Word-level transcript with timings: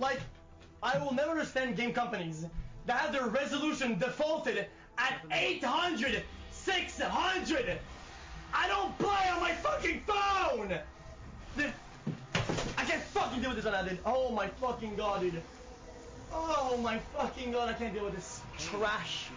Like, 0.00 0.20
I 0.82 0.98
will 0.98 1.12
never 1.12 1.30
understand 1.32 1.76
game 1.76 1.92
companies 1.92 2.46
that 2.86 2.96
have 2.96 3.12
their 3.12 3.26
resolution 3.26 3.98
defaulted 3.98 4.66
at 4.96 5.20
800, 5.30 6.22
600. 6.50 7.78
I 8.52 8.66
don't 8.66 8.98
play 8.98 9.28
on 9.32 9.40
my 9.40 9.52
fucking 9.52 10.02
phone! 10.06 10.74
This, 11.54 11.70
I 12.78 12.84
can't 12.84 13.02
fucking 13.02 13.42
deal 13.42 13.50
with 13.50 13.62
this 13.62 13.70
now, 13.70 13.82
dude. 13.82 13.98
Oh 14.06 14.30
my 14.30 14.48
fucking 14.48 14.96
god, 14.96 15.20
dude. 15.20 15.42
Oh 16.32 16.78
my 16.82 16.98
fucking 17.14 17.52
god, 17.52 17.68
I 17.68 17.74
can't 17.74 17.92
deal 17.92 18.06
with 18.06 18.14
this 18.14 18.40
trash. 18.58 19.28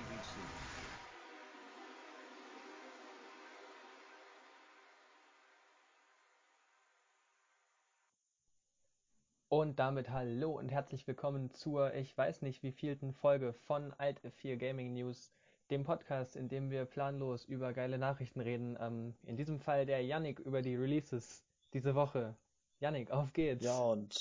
Und 9.56 9.78
damit 9.78 10.10
hallo 10.10 10.58
und 10.58 10.70
herzlich 10.70 11.06
willkommen 11.06 11.52
zur, 11.52 11.94
ich 11.94 12.18
weiß 12.18 12.41
nicht 12.41 12.64
wievielten 12.64 13.14
Folge 13.14 13.54
von 13.54 13.94
Alt 14.00 14.20
4 14.38 14.58
Gaming 14.58 14.96
News, 14.96 15.32
dem 15.70 15.84
Podcast, 15.84 16.36
in 16.36 16.50
dem 16.50 16.72
wir 16.72 16.86
planlos 16.86 17.46
über 17.46 17.72
geile 17.72 18.00
Nachrichten 18.00 18.40
reden. 18.41 18.76
Ähm, 18.82 19.13
in 19.27 19.38
diesem 19.38 19.60
Fall 19.60 19.86
der 19.86 20.04
Yannick 20.04 20.40
über 20.40 20.63
die 20.63 20.76
Releases 20.76 21.44
diese 21.72 21.94
Woche. 21.94 22.36
Yannick, 22.80 23.12
auf 23.12 23.32
geht's. 23.32 23.63
Ja, 23.63 23.77
und 23.77 24.16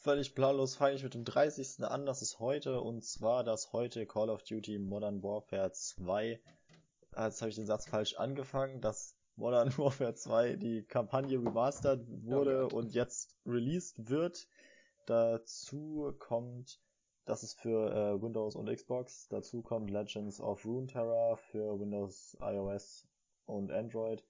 völlig 0.00 0.34
planlos 0.34 0.74
fange 0.74 0.96
ich 0.96 1.04
mit 1.04 1.14
dem 1.14 1.24
30. 1.24 1.84
an, 1.84 2.04
das 2.04 2.20
ist 2.20 2.40
heute, 2.40 2.80
und 2.80 3.04
zwar 3.04 3.44
das 3.44 3.72
heute 3.72 4.04
Call 4.04 4.30
of 4.30 4.42
Duty 4.42 4.80
Modern 4.80 5.22
Warfare 5.22 5.70
2. 5.70 6.40
Ah, 7.12 7.26
jetzt 7.26 7.40
habe 7.40 7.50
ich 7.50 7.54
den 7.54 7.66
Satz 7.66 7.86
falsch 7.86 8.16
angefangen, 8.16 8.80
dass 8.80 9.14
Modern 9.36 9.72
Warfare 9.78 10.16
2 10.16 10.56
die 10.56 10.82
Kampagne 10.82 11.38
remastered 11.38 12.04
wurde 12.24 12.68
oh 12.72 12.78
und 12.78 12.94
jetzt 12.94 13.36
released 13.46 14.10
wird. 14.10 14.48
Dazu 15.06 16.14
kommt, 16.18 16.80
das 17.24 17.42
ist 17.42 17.60
für 17.60 17.90
äh, 17.92 18.22
Windows 18.22 18.54
und 18.54 18.72
Xbox. 18.72 19.26
Dazu 19.28 19.60
kommt 19.62 19.90
Legends 19.90 20.40
of 20.40 20.64
Runeterra 20.64 21.36
für 21.36 21.80
Windows, 21.80 22.36
iOS 22.40 23.08
und 23.46 23.72
Android. 23.72 24.24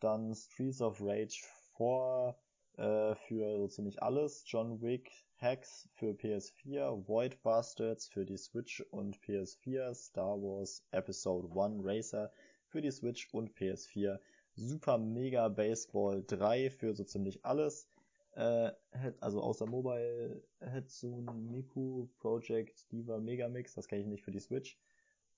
Dann 0.00 0.34
Streets 0.34 0.80
of 0.80 1.00
Rage 1.00 1.44
4 1.76 2.36
äh, 2.78 3.14
für 3.16 3.58
so 3.58 3.68
ziemlich 3.68 4.02
alles. 4.02 4.44
John 4.46 4.80
Wick 4.80 5.10
Hacks 5.36 5.88
für 5.94 6.12
PS4. 6.12 7.06
Void 7.06 7.42
Bastards 7.42 8.08
für 8.08 8.24
die 8.24 8.38
Switch 8.38 8.80
und 8.90 9.20
PS4. 9.20 9.94
Star 9.94 10.40
Wars 10.40 10.86
Episode 10.90 11.48
1 11.48 11.84
Racer 11.84 12.32
für 12.68 12.80
die 12.80 12.90
Switch 12.90 13.28
und 13.34 13.54
PS4. 13.56 14.18
Super 14.54 14.96
Mega 14.96 15.48
Baseball 15.48 16.24
3 16.26 16.70
für 16.70 16.94
so 16.94 17.04
ziemlich 17.04 17.44
alles 17.44 17.88
äh, 18.32 18.72
also 19.20 19.42
außer 19.42 19.66
Mobile 19.66 20.42
Hatsune 20.60 21.32
Miku 21.32 22.08
Project 22.18 22.90
Diva 22.92 23.18
Megamix, 23.18 23.74
das 23.74 23.88
kenne 23.88 24.02
ich 24.02 24.08
nicht 24.08 24.24
für 24.24 24.30
die 24.30 24.40
Switch. 24.40 24.78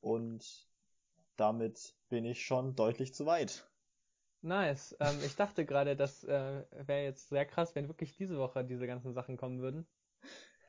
Und 0.01 0.69
damit 1.37 1.95
bin 2.09 2.25
ich 2.25 2.45
schon 2.45 2.75
deutlich 2.77 3.15
zu 3.15 3.27
weit. 3.27 3.67
Nice. 4.43 4.97
Ähm, 5.01 5.19
ich 5.25 5.37
dachte 5.37 5.67
gerade, 5.67 5.97
das 5.97 6.25
äh, 6.25 6.65
wäre 6.71 7.05
jetzt 7.05 7.29
sehr 7.29 7.45
krass, 7.45 7.75
wenn 7.75 7.89
wirklich 7.89 8.17
diese 8.17 8.39
Woche 8.39 8.65
diese 8.65 8.87
ganzen 8.87 9.13
Sachen 9.13 9.37
kommen 9.37 9.61
würden. 9.61 9.87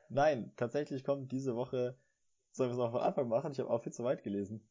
Nein, 0.08 0.52
tatsächlich 0.56 1.04
kommt 1.04 1.32
diese 1.32 1.56
Woche. 1.56 1.96
Sollen 2.50 2.68
wir 2.68 2.72
es 2.74 2.78
noch 2.78 2.92
von 2.92 3.00
Anfang 3.00 3.28
machen? 3.28 3.52
Ich 3.52 3.60
habe 3.60 3.70
auch 3.70 3.82
viel 3.82 3.92
zu 3.92 4.04
weit 4.04 4.22
gelesen. 4.22 4.66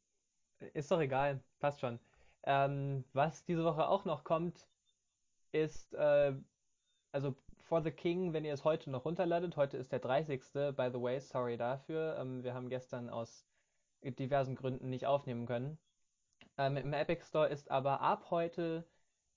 Ist 0.73 0.91
doch 0.91 0.99
egal, 0.99 1.43
passt 1.59 1.79
schon. 1.79 1.99
Ähm, 2.43 3.03
was 3.13 3.43
diese 3.43 3.63
Woche 3.63 3.87
auch 3.87 4.05
noch 4.05 4.23
kommt, 4.23 4.67
ist 5.51 5.93
äh, 5.93 6.33
also 7.11 7.35
For 7.71 7.81
the 7.81 7.91
King, 7.91 8.33
wenn 8.33 8.43
ihr 8.43 8.53
es 8.53 8.65
heute 8.65 8.89
noch 8.89 9.05
runterladet, 9.05 9.55
heute 9.55 9.77
ist 9.77 9.91
der 9.91 9.99
30. 9.99 10.41
By 10.75 10.89
the 10.91 11.01
way, 11.01 11.19
sorry 11.21 11.55
dafür. 11.55 12.17
Ähm, 12.19 12.43
wir 12.43 12.53
haben 12.53 12.67
gestern 12.67 13.09
aus 13.09 13.45
diversen 14.03 14.55
Gründen 14.55 14.89
nicht 14.89 15.05
aufnehmen 15.05 15.45
können. 15.45 15.77
Ähm, 16.57 16.75
Im 16.75 16.91
Epic 16.91 17.23
Store 17.25 17.47
ist 17.47 17.71
aber 17.71 18.01
ab 18.01 18.29
heute 18.29 18.85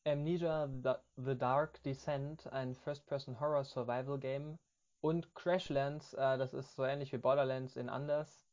Amnesia 0.05 0.69
the, 0.83 0.95
the 1.17 1.39
Dark 1.39 1.83
Descent, 1.85 2.47
ein 2.53 2.75
First-Person 2.75 3.39
Horror 3.39 3.65
Survival 3.65 4.19
Game, 4.19 4.59
und 5.01 5.35
Crashlands, 5.35 6.15
äh, 6.15 6.39
das 6.39 6.55
ist 6.55 6.75
so 6.75 6.85
ähnlich 6.85 7.13
wie 7.13 7.19
Borderlands 7.19 7.77
in 7.77 7.89
anders, 7.89 8.45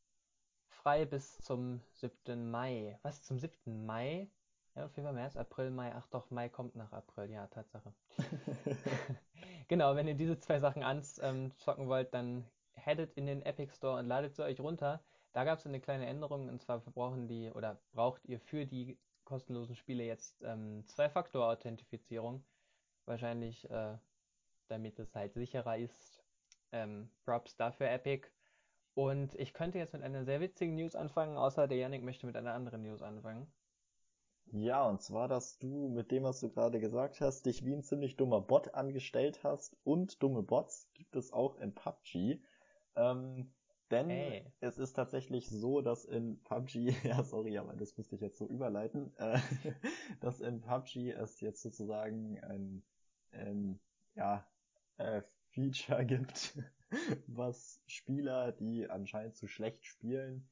frei 0.68 1.04
bis 1.06 1.38
zum 1.38 1.80
7. 1.92 2.50
Mai. 2.50 2.98
Was, 3.02 3.22
zum 3.22 3.38
7. 3.38 3.84
Mai? 3.84 4.30
Ja, 4.74 4.88
Februar, 4.88 5.12
März, 5.12 5.36
April, 5.36 5.70
Mai. 5.70 5.92
Ach 5.94 6.06
doch, 6.06 6.30
Mai 6.30 6.48
kommt 6.48 6.76
nach 6.76 6.92
April. 6.92 7.30
Ja, 7.30 7.46
Tatsache. 7.46 7.92
genau, 9.68 9.94
wenn 9.96 10.08
ihr 10.08 10.14
diese 10.14 10.38
zwei 10.38 10.60
Sachen 10.60 10.82
anzocken 10.82 11.52
ähm, 11.84 11.88
wollt, 11.88 12.14
dann 12.14 12.46
headet 12.72 13.12
in 13.14 13.26
den 13.26 13.42
Epic 13.42 13.74
Store 13.74 13.98
und 13.98 14.06
ladet 14.06 14.34
sie 14.34 14.44
euch 14.44 14.60
runter. 14.60 15.02
Da 15.32 15.44
gab 15.44 15.58
es 15.58 15.66
eine 15.66 15.80
kleine 15.80 16.06
Änderung 16.06 16.48
und 16.48 16.62
zwar 16.62 16.80
brauchen 16.80 17.28
die 17.28 17.50
oder 17.50 17.80
braucht 17.92 18.24
ihr 18.24 18.40
für 18.40 18.66
die 18.66 18.98
kostenlosen 19.24 19.76
Spiele 19.76 20.04
jetzt 20.04 20.42
ähm, 20.42 20.84
Zwei-Faktor-Authentifizierung. 20.86 22.42
Wahrscheinlich, 23.04 23.68
äh, 23.70 23.98
damit 24.68 24.98
es 24.98 25.14
halt 25.14 25.34
sicherer 25.34 25.76
ist. 25.76 26.24
Ähm, 26.72 27.10
Props 27.24 27.56
dafür 27.56 27.90
Epic. 27.90 28.28
Und 28.94 29.34
ich 29.34 29.52
könnte 29.52 29.78
jetzt 29.78 29.92
mit 29.92 30.02
einer 30.02 30.24
sehr 30.24 30.40
witzigen 30.40 30.76
News 30.76 30.96
anfangen, 30.96 31.36
außer 31.36 31.68
der 31.68 31.78
Yannick 31.78 32.02
möchte 32.02 32.26
mit 32.26 32.36
einer 32.36 32.54
anderen 32.54 32.82
News 32.82 33.02
anfangen. 33.02 33.50
Ja, 34.50 34.86
und 34.86 35.00
zwar, 35.00 35.28
dass 35.28 35.58
du 35.58 35.88
mit 35.88 36.10
dem, 36.10 36.24
was 36.24 36.40
du 36.40 36.50
gerade 36.50 36.78
gesagt 36.78 37.20
hast, 37.20 37.46
dich 37.46 37.64
wie 37.64 37.72
ein 37.72 37.82
ziemlich 37.82 38.16
dummer 38.16 38.40
Bot 38.40 38.74
angestellt 38.74 39.44
hast 39.44 39.76
und 39.84 40.22
dumme 40.22 40.42
Bots 40.42 40.90
gibt 40.94 41.16
es 41.16 41.32
auch 41.32 41.56
in 41.56 41.74
PUBG. 41.74 42.42
Ähm, 42.96 43.52
denn 43.90 44.08
hey. 44.08 44.52
es 44.60 44.78
ist 44.78 44.94
tatsächlich 44.94 45.48
so, 45.48 45.80
dass 45.80 46.04
in 46.04 46.42
PUBG, 46.44 46.94
ja 47.04 47.22
sorry, 47.22 47.58
aber 47.58 47.74
das 47.74 47.96
müsste 47.96 48.14
ich 48.14 48.20
jetzt 48.20 48.38
so 48.38 48.46
überleiten, 48.46 49.16
äh, 49.18 49.38
dass 50.20 50.40
in 50.40 50.60
PUBG 50.60 51.12
es 51.12 51.40
jetzt 51.40 51.62
sozusagen 51.62 52.38
ein, 52.40 52.82
ein 53.32 53.80
ja, 54.14 54.46
äh, 54.98 55.22
Feature 55.50 56.04
gibt, 56.06 56.58
was 57.26 57.80
Spieler, 57.86 58.52
die 58.52 58.88
anscheinend 58.88 59.36
zu 59.36 59.46
schlecht 59.46 59.84
spielen, 59.84 60.48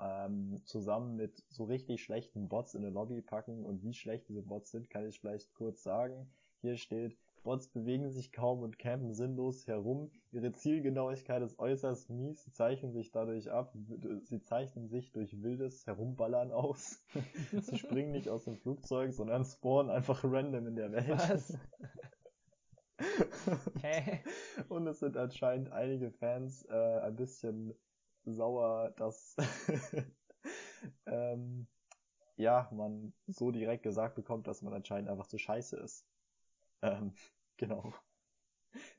ähm, 0.00 0.60
zusammen 0.64 1.16
mit 1.16 1.42
so 1.48 1.64
richtig 1.64 2.02
schlechten 2.02 2.48
Bots 2.48 2.74
in 2.74 2.82
eine 2.82 2.92
Lobby 2.92 3.22
packen. 3.22 3.64
Und 3.64 3.82
wie 3.82 3.94
schlecht 3.94 4.28
diese 4.28 4.42
Bots 4.42 4.70
sind, 4.70 4.90
kann 4.90 5.06
ich 5.06 5.20
vielleicht 5.20 5.54
kurz 5.54 5.82
sagen. 5.82 6.30
Hier 6.60 6.76
steht, 6.76 7.16
Bots 7.44 7.68
bewegen 7.68 8.10
sich 8.10 8.32
kaum 8.32 8.62
und 8.62 8.78
campen 8.78 9.12
sinnlos 9.12 9.66
herum. 9.66 10.10
Ihre 10.32 10.52
Zielgenauigkeit 10.52 11.42
ist 11.42 11.58
äußerst 11.58 12.08
mies. 12.08 12.42
Sie 12.42 12.52
zeichnen 12.52 12.92
sich 12.92 13.12
dadurch 13.12 13.50
ab. 13.50 13.76
Sie 14.22 14.40
zeichnen 14.40 14.88
sich 14.88 15.12
durch 15.12 15.42
wildes 15.42 15.86
Herumballern 15.86 16.50
aus. 16.50 17.04
sie 17.60 17.76
springen 17.76 18.12
nicht 18.12 18.30
aus 18.30 18.44
dem 18.44 18.56
Flugzeug, 18.56 19.12
sondern 19.12 19.44
spawnen 19.44 19.90
einfach 19.90 20.24
random 20.24 20.68
in 20.68 20.76
der 20.76 20.92
Welt. 20.92 21.10
Was? 21.10 21.58
Hä? 23.82 24.22
und 24.68 24.86
es 24.86 25.00
sind 25.00 25.16
anscheinend 25.16 25.70
einige 25.70 26.10
Fans 26.10 26.64
äh, 26.70 27.00
ein 27.00 27.16
bisschen 27.16 27.74
sauer, 28.26 28.92
dass 28.96 29.36
ähm, 31.06 31.66
ja, 32.36 32.68
man 32.72 33.12
so 33.26 33.50
direkt 33.50 33.82
gesagt 33.82 34.14
bekommt, 34.14 34.46
dass 34.46 34.62
man 34.62 34.74
anscheinend 34.74 35.08
einfach 35.08 35.26
zu 35.26 35.38
scheiße 35.38 35.76
ist. 35.76 36.06
Ähm, 36.82 37.14
genau. 37.56 37.94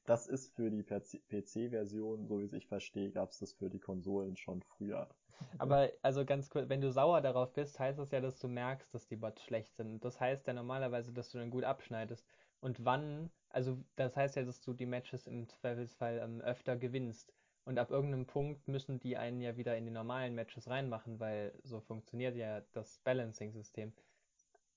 Das 0.06 0.28
ist 0.28 0.56
für 0.56 0.70
die 0.70 0.84
PC-Version, 0.84 2.28
so 2.28 2.40
wie 2.40 2.56
ich 2.56 2.68
verstehe, 2.68 3.12
gab 3.12 3.32
es 3.32 3.40
das 3.40 3.54
für 3.54 3.70
die 3.70 3.80
Konsolen 3.80 4.38
schon 4.38 4.62
früher. 4.62 5.10
Aber 5.58 5.92
also 6.02 6.24
ganz 6.24 6.50
kurz, 6.50 6.70
wenn 6.70 6.80
du 6.80 6.92
sauer 6.92 7.20
darauf 7.22 7.52
bist, 7.54 7.78
heißt 7.78 8.00
das 8.00 8.12
ja, 8.12 8.22
dass 8.22 8.40
du 8.40 8.48
merkst, 8.48 8.94
dass 8.94 9.08
die 9.08 9.18
Bots 9.18 9.44
schlecht 9.44 9.76
sind. 9.76 10.04
Das 10.06 10.20
heißt 10.20 10.48
ja 10.48 10.54
normalerweise, 10.54 11.12
dass 11.12 11.32
du 11.32 11.40
dann 11.40 11.50
gut 11.50 11.66
abschneidest. 11.66 12.26
Und 12.62 12.86
wann, 12.86 13.30
also 13.50 13.78
das 13.96 14.16
heißt 14.16 14.38
ja, 14.38 14.44
dass 14.44 14.62
du 14.62 14.74
die 14.74 14.86
Matches 14.86 15.28
im 15.28 15.48
Zweifelsfall 15.50 16.20
ähm, 16.24 16.42
öfter 16.42 16.78
gewinnst. 16.78 17.34
Und 17.66 17.80
ab 17.80 17.90
irgendeinem 17.90 18.28
Punkt 18.28 18.68
müssen 18.68 19.00
die 19.00 19.18
einen 19.18 19.42
ja 19.42 19.58
wieder 19.58 19.76
in 19.76 19.86
die 19.86 19.92
normalen 19.92 20.36
Matches 20.36 20.70
reinmachen, 20.70 21.20
weil 21.20 21.52
so 21.64 21.82
funktioniert 21.82 22.36
ja 22.36 22.62
das 22.74 23.00
Balancing-System. 23.00 23.92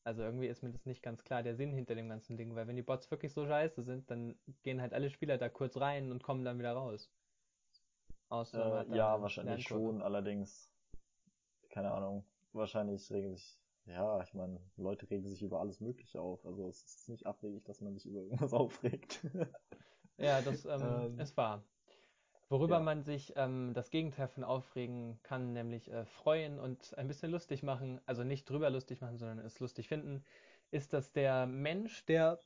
Also 0.04 0.22
irgendwie 0.22 0.46
ist 0.46 0.62
mir 0.62 0.70
das 0.70 0.86
nicht 0.86 1.02
ganz 1.02 1.22
klar, 1.22 1.42
der 1.42 1.54
Sinn 1.54 1.74
hinter 1.74 1.94
dem 1.94 2.08
ganzen 2.08 2.38
Ding, 2.38 2.54
weil 2.54 2.66
wenn 2.66 2.76
die 2.76 2.82
Bots 2.82 3.10
wirklich 3.10 3.34
so 3.34 3.46
scheiße 3.46 3.82
sind, 3.82 4.10
dann 4.10 4.38
gehen 4.62 4.80
halt 4.80 4.94
alle 4.94 5.10
Spieler 5.10 5.36
da 5.36 5.50
kurz 5.50 5.76
rein 5.76 6.10
und 6.10 6.22
kommen 6.22 6.46
dann 6.46 6.58
wieder 6.58 6.72
raus. 6.72 7.10
Außer 8.30 8.86
äh, 8.88 8.96
ja, 8.96 9.20
wahrscheinlich 9.20 9.64
schon, 9.64 10.00
allerdings, 10.00 10.70
keine 11.68 11.92
Ahnung, 11.92 12.24
wahrscheinlich 12.54 13.10
regen 13.10 13.36
sich, 13.36 13.60
ja, 13.84 14.22
ich 14.22 14.32
meine, 14.32 14.60
Leute 14.78 15.10
regen 15.10 15.28
sich 15.28 15.42
über 15.42 15.60
alles 15.60 15.80
Mögliche 15.80 16.22
auf, 16.22 16.44
also 16.46 16.68
es 16.68 16.84
ist 16.84 17.08
nicht 17.10 17.26
abwegig, 17.26 17.64
dass 17.66 17.82
man 17.82 17.94
sich 17.94 18.06
über 18.06 18.20
irgendwas 18.20 18.52
aufregt. 18.54 19.20
ja, 20.16 20.40
das 20.40 20.64
ähm, 20.64 20.82
ähm, 20.82 21.20
ist 21.20 21.36
wahr. 21.36 21.62
Worüber 22.50 22.76
ja. 22.76 22.80
man 22.80 23.02
sich 23.02 23.34
ähm, 23.36 23.74
das 23.74 23.90
Gegenteil 23.90 24.28
von 24.28 24.42
aufregen 24.42 25.20
kann, 25.22 25.52
nämlich 25.52 25.90
äh, 25.92 26.06
freuen 26.06 26.58
und 26.58 26.96
ein 26.96 27.06
bisschen 27.06 27.30
lustig 27.30 27.62
machen, 27.62 28.00
also 28.06 28.24
nicht 28.24 28.48
drüber 28.48 28.70
lustig 28.70 29.02
machen, 29.02 29.18
sondern 29.18 29.38
es 29.40 29.60
lustig 29.60 29.88
finden, 29.88 30.24
ist, 30.70 30.94
dass 30.94 31.12
der 31.12 31.46
Mensch, 31.46 32.06
der 32.06 32.40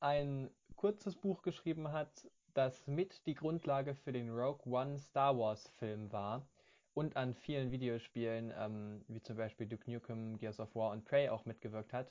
ein 0.00 0.50
kurzes 0.76 1.16
Buch 1.16 1.42
geschrieben 1.42 1.92
hat, 1.92 2.26
das 2.54 2.86
mit 2.86 3.26
die 3.26 3.34
Grundlage 3.34 3.94
für 3.94 4.12
den 4.12 4.30
Rogue 4.30 4.72
One 4.72 4.98
Star 4.98 5.38
Wars 5.38 5.68
Film 5.78 6.10
war 6.12 6.48
und 6.94 7.16
an 7.16 7.34
vielen 7.34 7.70
Videospielen, 7.70 8.52
ähm, 8.56 9.04
wie 9.08 9.20
zum 9.20 9.36
Beispiel 9.36 9.66
Duke 9.66 9.90
Nukem, 9.90 10.38
Gears 10.38 10.60
of 10.60 10.74
War 10.74 10.92
und 10.92 11.04
Prey 11.04 11.28
auch 11.28 11.44
mitgewirkt 11.44 11.92
hat, 11.92 12.10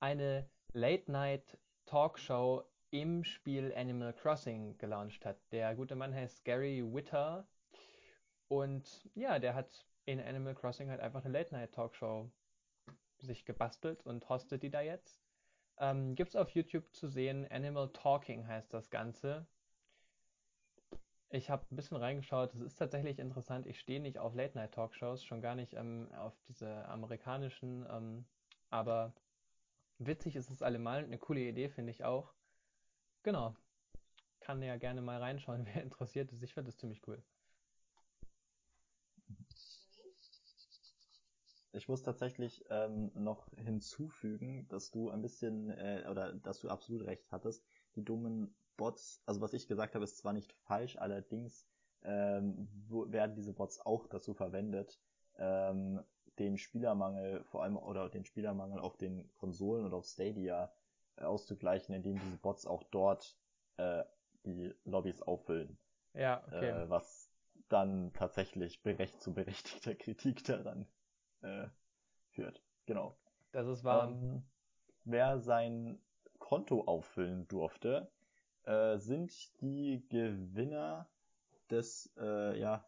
eine 0.00 0.48
Late-Night-Talkshow 0.72 2.64
im 2.90 3.24
Spiel 3.24 3.72
Animal 3.76 4.12
Crossing 4.12 4.78
gelauncht 4.78 5.24
hat. 5.24 5.38
Der 5.52 5.74
gute 5.74 5.94
Mann 5.94 6.14
heißt 6.14 6.44
Gary 6.44 6.82
Witter 6.82 7.46
und 8.48 9.08
ja, 9.14 9.38
der 9.38 9.54
hat 9.54 9.86
in 10.06 10.20
Animal 10.20 10.54
Crossing 10.54 10.88
halt 10.88 11.00
einfach 11.00 11.24
eine 11.24 11.32
Late-Night-Talkshow 11.32 12.30
sich 13.18 13.44
gebastelt 13.44 14.04
und 14.06 14.28
hostet 14.28 14.62
die 14.62 14.70
da 14.70 14.80
jetzt. 14.80 15.22
Ähm, 15.78 16.14
gibt's 16.14 16.34
auf 16.34 16.50
YouTube 16.50 16.92
zu 16.94 17.08
sehen. 17.08 17.46
Animal 17.50 17.90
Talking 17.92 18.46
heißt 18.46 18.72
das 18.72 18.90
Ganze. 18.90 19.46
Ich 21.30 21.50
habe 21.50 21.66
ein 21.70 21.76
bisschen 21.76 21.98
reingeschaut. 21.98 22.54
Es 22.54 22.60
ist 22.60 22.76
tatsächlich 22.76 23.18
interessant. 23.18 23.66
Ich 23.66 23.78
stehe 23.78 24.00
nicht 24.00 24.18
auf 24.18 24.34
Late-Night-Talkshows, 24.34 25.24
schon 25.24 25.42
gar 25.42 25.54
nicht 25.54 25.74
ähm, 25.74 26.08
auf 26.14 26.32
diese 26.48 26.88
amerikanischen. 26.88 27.86
Ähm, 27.90 28.24
aber 28.70 29.12
witzig 29.98 30.36
ist 30.36 30.50
es 30.50 30.62
allemal. 30.62 31.04
Eine 31.04 31.18
coole 31.18 31.40
Idee 31.40 31.68
finde 31.68 31.90
ich 31.90 32.02
auch. 32.02 32.32
Genau. 33.28 33.54
Kann 34.40 34.62
ja 34.62 34.78
gerne 34.78 35.02
mal 35.02 35.18
reinschauen, 35.18 35.66
wer 35.74 35.82
interessiert 35.82 36.32
ist. 36.32 36.42
Ich 36.42 36.54
finde 36.54 36.70
das 36.70 36.78
ziemlich 36.78 37.06
cool. 37.06 37.22
Ich 41.72 41.88
muss 41.88 42.02
tatsächlich 42.02 42.64
ähm, 42.70 43.10
noch 43.12 43.46
hinzufügen, 43.54 44.66
dass 44.68 44.90
du 44.90 45.10
ein 45.10 45.20
bisschen, 45.20 45.68
äh, 45.68 46.06
oder 46.10 46.32
dass 46.36 46.60
du 46.60 46.70
absolut 46.70 47.04
recht 47.04 47.30
hattest. 47.30 47.66
Die 47.96 48.02
dummen 48.02 48.56
Bots, 48.78 49.20
also 49.26 49.42
was 49.42 49.52
ich 49.52 49.68
gesagt 49.68 49.94
habe, 49.94 50.04
ist 50.04 50.16
zwar 50.16 50.32
nicht 50.32 50.54
falsch, 50.54 50.96
allerdings 50.96 51.66
ähm, 52.04 52.66
werden 52.88 53.36
diese 53.36 53.52
Bots 53.52 53.78
auch 53.84 54.06
dazu 54.06 54.32
verwendet, 54.32 54.98
ähm, 55.36 56.00
den 56.38 56.56
Spielermangel, 56.56 57.44
vor 57.44 57.62
allem 57.62 57.76
oder 57.76 58.08
den 58.08 58.24
Spielermangel 58.24 58.80
auf 58.80 58.96
den 58.96 59.30
Konsolen 59.36 59.84
oder 59.84 59.98
auf 59.98 60.06
Stadia 60.06 60.72
auszugleichen, 61.20 61.94
indem 61.94 62.18
diese 62.18 62.36
Bots 62.36 62.66
auch 62.66 62.84
dort 62.84 63.36
äh, 63.76 64.04
die 64.44 64.74
Lobbys 64.84 65.22
auffüllen. 65.22 65.78
Ja, 66.14 66.42
okay. 66.46 66.70
Äh, 66.70 66.90
was 66.90 67.30
dann 67.68 68.12
tatsächlich 68.14 68.82
berecht 68.82 69.20
zu 69.20 69.34
berechtigter 69.34 69.94
Kritik 69.94 70.44
daran 70.44 70.86
äh, 71.42 71.68
führt. 72.30 72.62
Genau. 72.86 73.18
Das 73.52 73.66
ist 73.66 73.84
wahr. 73.84 74.08
Ähm, 74.08 74.42
wer 75.04 75.38
sein 75.38 76.00
Konto 76.38 76.84
auffüllen 76.84 77.46
durfte, 77.48 78.10
äh, 78.64 78.98
sind 78.98 79.32
die 79.60 80.06
Gewinner 80.08 81.08
des, 81.70 82.12
äh, 82.18 82.58
ja, 82.58 82.86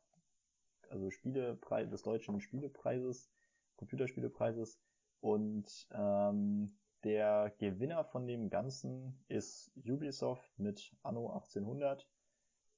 also 0.89 1.11
Spielepreis, 1.11 1.91
des 1.91 2.03
deutschen 2.03 2.41
Spielepreises, 2.41 3.31
Computerspielepreises 3.77 4.81
und 5.21 5.87
ähm, 5.93 6.77
der 7.05 7.53
Gewinner 7.59 8.05
von 8.05 8.27
dem 8.27 8.51
Ganzen 8.51 9.23
ist 9.29 9.73
Ubisoft 9.77 10.59
mit 10.59 10.95
Anno 11.03 11.29
1800 11.33 12.07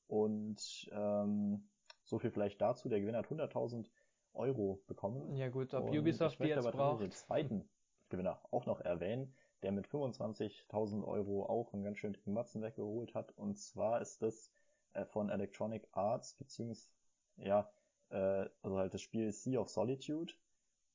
und 0.07 0.91
ähm, 0.93 1.69
so 2.05 2.19
viel 2.19 2.31
vielleicht 2.31 2.61
dazu, 2.61 2.89
der 2.89 3.01
Gewinner 3.01 3.19
hat 3.19 3.27
100.000 3.27 3.89
Euro 4.35 4.83
bekommen. 4.87 5.35
Ja 5.37 5.49
gut, 5.49 5.75
ob 5.75 5.85
Und 5.85 5.97
Ubisoft 5.97 6.35
ich 6.35 6.37
die 6.39 6.43
möchte 6.43 6.57
jetzt 6.57 6.67
aber 6.67 6.77
braucht. 6.77 7.03
den 7.03 7.11
zweiten 7.11 7.69
Gewinner 8.09 8.41
auch 8.51 8.67
noch 8.67 8.81
erwähnen, 8.81 9.35
der 9.63 9.73
mit 9.73 9.87
25.000 9.87 11.05
Euro 11.05 11.47
auch 11.47 11.73
einen 11.73 11.85
ganz 11.85 11.99
schönen 11.99 12.15
dicken 12.15 12.33
Matzen 12.33 12.63
weggeholt 12.63 13.15
hat. 13.15 13.33
Und 13.37 13.59
zwar 13.59 14.01
ist 14.01 14.23
das 14.23 14.53
äh, 14.93 15.05
von 15.05 15.31
Electronic 15.31 15.89
Arts, 15.93 16.35
beziehungsweise, 16.35 16.91
ja, 17.37 17.71
äh, 18.11 18.49
also 18.63 18.79
halt 18.79 18.95
das 18.95 19.01
Spiel 19.01 19.33
Sea 19.33 19.61
of 19.61 19.69
Solitude. 19.69 20.35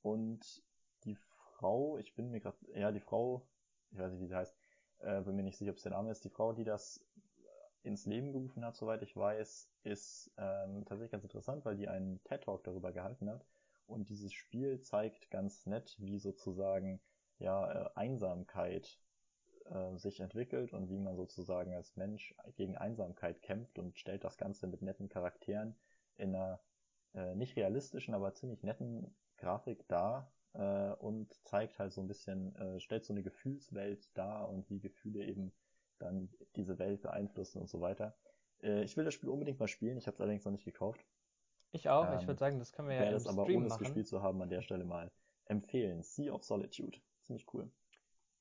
Und 0.02 0.64
Frau, 1.58 1.98
ich 1.98 2.16
bin 2.16 2.30
mir 2.30 2.40
gerade, 2.40 2.58
ja, 2.76 2.92
die 2.92 3.00
Frau, 3.00 3.48
ich 3.92 3.98
weiß 3.98 4.12
nicht, 4.12 4.22
wie 4.22 4.28
sie 4.28 4.36
heißt, 4.36 4.56
äh, 5.00 5.22
bin 5.22 5.36
mir 5.36 5.44
nicht 5.44 5.58
sicher, 5.58 5.72
ob 5.72 5.78
es 5.78 5.84
der 5.84 5.92
Name 5.92 6.12
ist, 6.12 6.24
die 6.24 6.30
Frau, 6.30 6.54
die 6.54 6.64
das 6.64 7.04
ins 7.84 8.06
Leben 8.06 8.32
gerufen 8.32 8.64
hat, 8.66 8.76
soweit 8.76 9.02
ich 9.02 9.16
weiß, 9.16 9.72
ist 9.84 10.32
ähm, 10.38 10.86
tatsächlich 10.86 11.12
ganz 11.12 11.24
interessant, 11.24 11.66
weil 11.66 11.78
die 11.78 11.88
einen 11.88 12.22
TED-Talk 12.24 12.64
darüber 12.64 12.92
gehalten 12.92 13.30
hat. 13.30 13.46
Und 13.88 14.10
dieses 14.10 14.34
Spiel 14.34 14.82
zeigt 14.82 15.32
ganz 15.32 15.66
nett, 15.66 15.96
wie 16.00 16.20
sozusagen 16.20 17.00
ja 17.40 17.72
äh, 17.72 17.90
Einsamkeit 17.96 19.00
äh, 19.66 19.96
sich 19.98 20.20
entwickelt 20.20 20.74
und 20.74 20.90
wie 20.90 21.00
man 21.00 21.16
sozusagen 21.16 21.74
als 21.74 21.96
Mensch 21.96 22.36
gegen 22.56 22.78
Einsamkeit 22.78 23.42
kämpft 23.42 23.80
und 23.80 23.98
stellt 23.98 24.24
das 24.26 24.38
Ganze 24.38 24.68
mit 24.68 24.82
netten 24.82 25.08
Charakteren 25.08 25.76
in 26.18 26.36
einer 26.36 26.60
äh, 27.14 27.36
nicht 27.36 27.56
realistischen, 27.56 28.14
aber 28.14 28.34
ziemlich 28.34 28.64
netten 28.64 29.16
Grafik 29.38 29.88
dar 29.88 30.32
äh, 30.58 30.92
und 31.00 31.34
zeigt 31.46 31.80
halt 31.80 31.94
so 31.94 32.02
ein 32.02 32.08
bisschen, 32.08 32.56
äh, 32.56 32.80
stellt 32.80 33.06
so 33.06 33.14
eine 33.14 33.24
Gefühlswelt 33.24 34.10
dar 34.18 34.50
und 34.50 34.70
wie 34.70 34.80
Gefühle 34.80 35.24
eben 35.26 35.54
dann 36.00 36.30
diese 36.56 36.78
Welt 36.80 37.02
beeinflussen 37.02 37.60
und 37.62 37.70
so 37.70 37.82
weiter. 37.82 38.16
Äh, 38.62 38.84
ich 38.84 38.98
will 38.98 39.06
das 39.06 39.14
Spiel 39.14 39.30
unbedingt 39.30 39.60
mal 39.60 39.68
spielen, 39.68 39.98
ich 39.98 40.08
habe 40.08 40.16
es 40.16 40.22
allerdings 40.22 40.46
noch 40.46 40.52
nicht 40.52 40.66
gekauft. 40.66 41.06
Ich 41.72 41.90
auch. 41.90 42.06
ich 42.16 42.22
Ähm, 42.22 42.28
würde 42.28 42.40
sagen, 42.40 42.60
das 42.60 42.72
können 42.72 42.90
wir 42.90 42.96
ja 42.96 43.04
im 43.04 43.16
es 43.16 43.28
aber 43.28 43.44
Stream 43.44 43.58
ohne 43.58 43.66
es 43.68 43.74
machen. 43.74 43.84
gespielt 43.84 44.08
zu 44.08 44.22
haben 44.22 44.42
an 44.42 44.50
der 44.50 44.62
Stelle 44.62 44.86
mal 44.86 45.12
empfehlen. 45.46 46.02
Sea 46.04 46.34
of 46.34 46.44
Solitude. 46.44 46.98
Ziemlich 47.24 47.46
cool. 47.54 47.70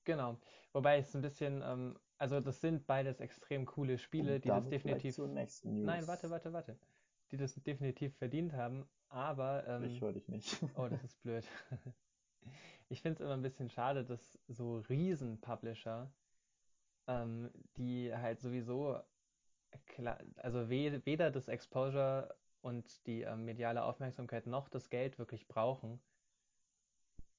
Genau. 0.05 0.39
Wobei 0.73 0.99
es 0.99 1.15
ein 1.15 1.23
bisschen, 1.23 1.63
ähm, 1.65 1.99
also 2.19 2.41
das 2.41 2.61
sind 2.61 2.87
beides 2.87 3.21
extrem 3.21 3.67
coole 3.67 3.99
Spiele, 3.99 4.41
die 4.41 4.49
das 4.49 4.69
definitiv. 4.69 5.15
zur 5.15 5.29
nächsten 5.29 5.75
News. 5.75 5.87
Nein, 5.87 6.07
warte, 6.07 6.31
warte, 6.31 6.53
warte. 6.53 6.79
Die 7.33 7.37
das 7.37 7.55
definitiv 7.57 8.17
verdient 8.17 8.53
haben, 8.53 8.89
aber 9.09 9.67
ähm, 9.67 9.85
Ich 9.85 10.01
höre 10.01 10.13
dich 10.13 10.29
nicht. 10.29 10.63
Oh, 10.77 10.87
das 10.89 11.03
ist 11.03 11.23
blöd. 11.23 11.45
Ich 12.89 13.03
finde 13.03 13.15
es 13.17 13.21
immer 13.21 13.35
ein 13.35 13.43
bisschen 13.43 13.71
schade, 13.71 14.05
dass 14.05 14.39
so 14.49 14.79
Riesen-Publisher, 14.89 16.11
ähm, 17.09 17.51
die 17.77 18.15
halt 18.15 18.41
sowieso, 18.41 19.01
klar, 19.87 20.19
also 20.37 20.69
we 20.71 21.05
weder 21.05 21.31
das 21.31 21.49
Exposure 21.49 22.35
und 22.61 23.07
die 23.07 23.23
ähm, 23.23 23.45
mediale 23.45 23.85
Aufmerksamkeit 23.85 24.47
noch 24.47 24.69
das 24.69 24.91
Geld 24.91 25.19
wirklich 25.19 25.47
brauchen, 25.49 26.01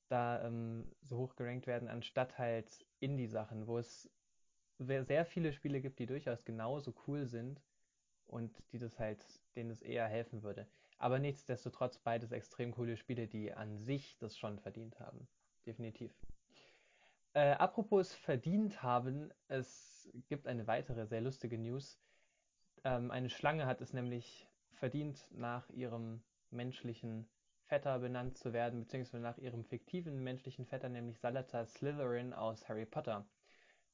da 0.10 0.44
ähm, 0.46 0.90
so 1.02 1.18
hoch 1.18 1.36
gerankt 1.36 1.68
werden, 1.68 1.88
anstatt 1.88 2.38
halt 2.38 2.86
Indie-Sachen, 3.00 3.68
wo 3.68 3.78
es 3.78 4.10
sehr 4.80 5.26
viele 5.26 5.54
Spiele 5.54 5.82
gibt, 5.82 6.00
die 6.00 6.06
durchaus 6.06 6.46
genauso 6.46 6.94
cool 7.08 7.26
sind 7.26 7.62
und 8.28 8.64
die 8.72 8.78
das 8.78 9.00
halt, 9.00 9.26
denen 9.56 9.72
es 9.72 9.82
eher 9.82 10.08
helfen 10.08 10.44
würde. 10.44 10.68
Aber 10.98 11.20
nichtsdestotrotz 11.20 12.00
beides 12.00 12.32
extrem 12.32 12.72
coole 12.72 12.98
Spiele, 12.98 13.28
die 13.28 13.54
an 13.54 13.78
sich 13.78 14.18
das 14.18 14.38
schon 14.38 14.60
verdient 14.60 15.00
haben. 15.00 15.28
Definitiv. 15.66 16.12
Äh, 17.34 17.52
apropos 17.52 18.14
verdient 18.14 18.82
haben, 18.82 19.32
es 19.48 20.10
gibt 20.28 20.48
eine 20.48 20.66
weitere 20.66 21.06
sehr 21.06 21.22
lustige 21.22 21.58
News. 21.58 22.00
Ähm, 22.84 23.12
eine 23.12 23.30
Schlange 23.30 23.68
hat 23.68 23.82
es 23.82 23.94
nämlich 23.94 24.48
verdient, 24.72 25.28
nach 25.32 25.70
ihrem 25.70 26.24
menschlichen 26.50 27.28
Vetter 27.66 28.00
benannt 28.00 28.38
zu 28.38 28.54
werden, 28.54 28.80
beziehungsweise 28.80 29.22
nach 29.22 29.38
ihrem 29.38 29.66
fiktiven 29.66 30.24
menschlichen 30.24 30.66
Vetter, 30.66 30.90
nämlich 30.90 31.20
Salazar 31.20 31.66
Slytherin 31.66 32.34
aus 32.34 32.68
Harry 32.70 32.86
Potter. 32.86 33.28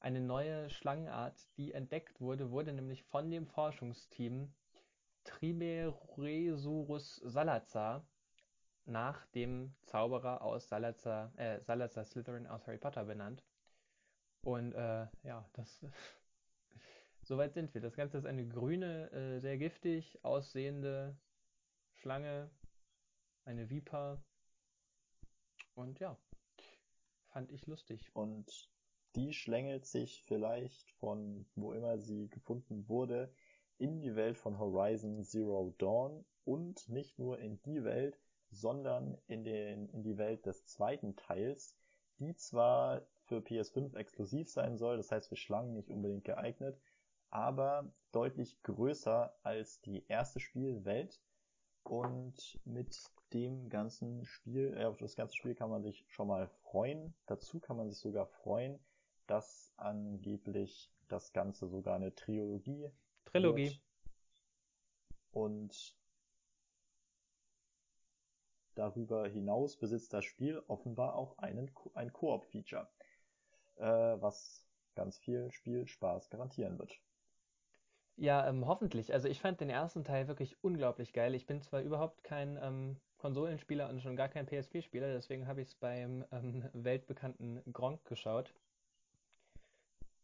Eine 0.00 0.20
neue 0.20 0.70
Schlangenart, 0.70 1.48
die 1.56 1.72
entdeckt 1.72 2.20
wurde, 2.20 2.50
wurde 2.50 2.72
nämlich 2.72 3.02
von 3.02 3.30
dem 3.30 3.46
Forschungsteam 3.46 4.52
Trimeresurus 5.24 7.16
salazar 7.16 8.06
nach 8.86 9.26
dem 9.28 9.74
Zauberer 9.84 10.42
aus 10.42 10.68
Salazar, 10.68 11.32
äh, 11.38 11.60
Salazar 11.62 12.04
Slytherin 12.04 12.46
aus 12.46 12.66
Harry 12.66 12.78
Potter 12.78 13.04
benannt. 13.04 13.42
Und 14.42 14.72
äh, 14.72 15.06
ja, 15.22 15.48
das 15.54 15.84
soweit 17.22 17.54
sind 17.54 17.72
wir. 17.72 17.80
Das 17.80 17.96
Ganze 17.96 18.18
ist 18.18 18.26
eine 18.26 18.46
grüne, 18.46 19.10
äh, 19.12 19.40
sehr 19.40 19.56
giftig 19.56 20.22
aussehende 20.22 21.16
Schlange, 21.94 22.50
eine 23.44 23.70
Viper. 23.70 24.22
Und 25.74 25.98
ja, 25.98 26.18
fand 27.28 27.50
ich 27.50 27.66
lustig. 27.66 28.14
Und 28.14 28.70
die 29.16 29.32
schlängelt 29.32 29.86
sich 29.86 30.22
vielleicht 30.24 30.90
von 30.92 31.46
wo 31.54 31.72
immer 31.72 31.98
sie 31.98 32.28
gefunden 32.28 32.88
wurde 32.88 33.32
in 33.78 34.00
die 34.00 34.14
Welt 34.14 34.38
von 34.38 34.58
Horizon 34.58 35.22
Zero 35.22 35.74
Dawn 35.78 36.24
und 36.44 36.88
nicht 36.88 37.18
nur 37.18 37.38
in 37.38 37.60
die 37.62 37.84
Welt, 37.84 38.18
sondern 38.50 39.18
in, 39.26 39.44
den, 39.44 39.88
in 39.88 40.02
die 40.02 40.16
Welt 40.16 40.46
des 40.46 40.66
zweiten 40.66 41.16
Teils, 41.16 41.76
die 42.18 42.34
zwar 42.36 43.02
für 43.24 43.38
PS5 43.38 43.96
exklusiv 43.96 44.48
sein 44.48 44.76
soll, 44.76 44.96
das 44.96 45.10
heißt 45.10 45.28
für 45.28 45.36
Schlangen 45.36 45.74
nicht 45.74 45.90
unbedingt 45.90 46.24
geeignet, 46.24 46.78
aber 47.30 47.92
deutlich 48.12 48.62
größer 48.62 49.34
als 49.42 49.80
die 49.80 50.04
erste 50.06 50.38
Spielwelt 50.38 51.20
und 51.82 52.60
mit 52.64 53.10
dem 53.32 53.68
ganzen 53.68 54.24
Spiel, 54.24 54.74
äh, 54.76 54.84
auf 54.84 54.96
das 54.98 55.16
ganze 55.16 55.34
Spiel 55.34 55.54
kann 55.54 55.70
man 55.70 55.82
sich 55.82 56.04
schon 56.08 56.28
mal 56.28 56.48
freuen. 56.62 57.14
Dazu 57.26 57.58
kann 57.58 57.76
man 57.76 57.90
sich 57.90 57.98
sogar 57.98 58.26
freuen, 58.26 58.78
dass 59.26 59.72
angeblich 59.76 60.92
das 61.08 61.32
Ganze 61.32 61.66
sogar 61.66 61.96
eine 61.96 62.14
Trilogie 62.14 62.90
Trilogie. 63.24 63.80
Und 65.32 65.96
darüber 68.74 69.28
hinaus 69.28 69.76
besitzt 69.76 70.12
das 70.12 70.24
Spiel 70.24 70.62
offenbar 70.68 71.14
auch 71.16 71.38
einen, 71.38 71.70
ein 71.94 72.12
Koop-Feature, 72.12 72.88
äh, 73.76 73.84
was 73.84 74.64
ganz 74.94 75.18
viel 75.18 75.50
Spielspaß 75.50 76.30
garantieren 76.30 76.78
wird. 76.78 77.00
Ja, 78.16 78.48
ähm, 78.48 78.66
hoffentlich. 78.66 79.12
Also 79.12 79.28
ich 79.28 79.40
fand 79.40 79.60
den 79.60 79.70
ersten 79.70 80.04
Teil 80.04 80.28
wirklich 80.28 80.62
unglaublich 80.62 81.12
geil. 81.12 81.34
Ich 81.34 81.46
bin 81.46 81.60
zwar 81.62 81.80
überhaupt 81.80 82.22
kein 82.22 82.56
ähm, 82.62 83.00
Konsolenspieler 83.18 83.88
und 83.88 84.02
schon 84.02 84.16
gar 84.16 84.28
kein 84.28 84.46
PSP-Spieler, 84.46 85.12
deswegen 85.12 85.46
habe 85.46 85.62
ich 85.62 85.68
es 85.68 85.74
beim 85.74 86.24
ähm, 86.30 86.68
weltbekannten 86.74 87.62
Gronk 87.72 88.04
geschaut. 88.04 88.54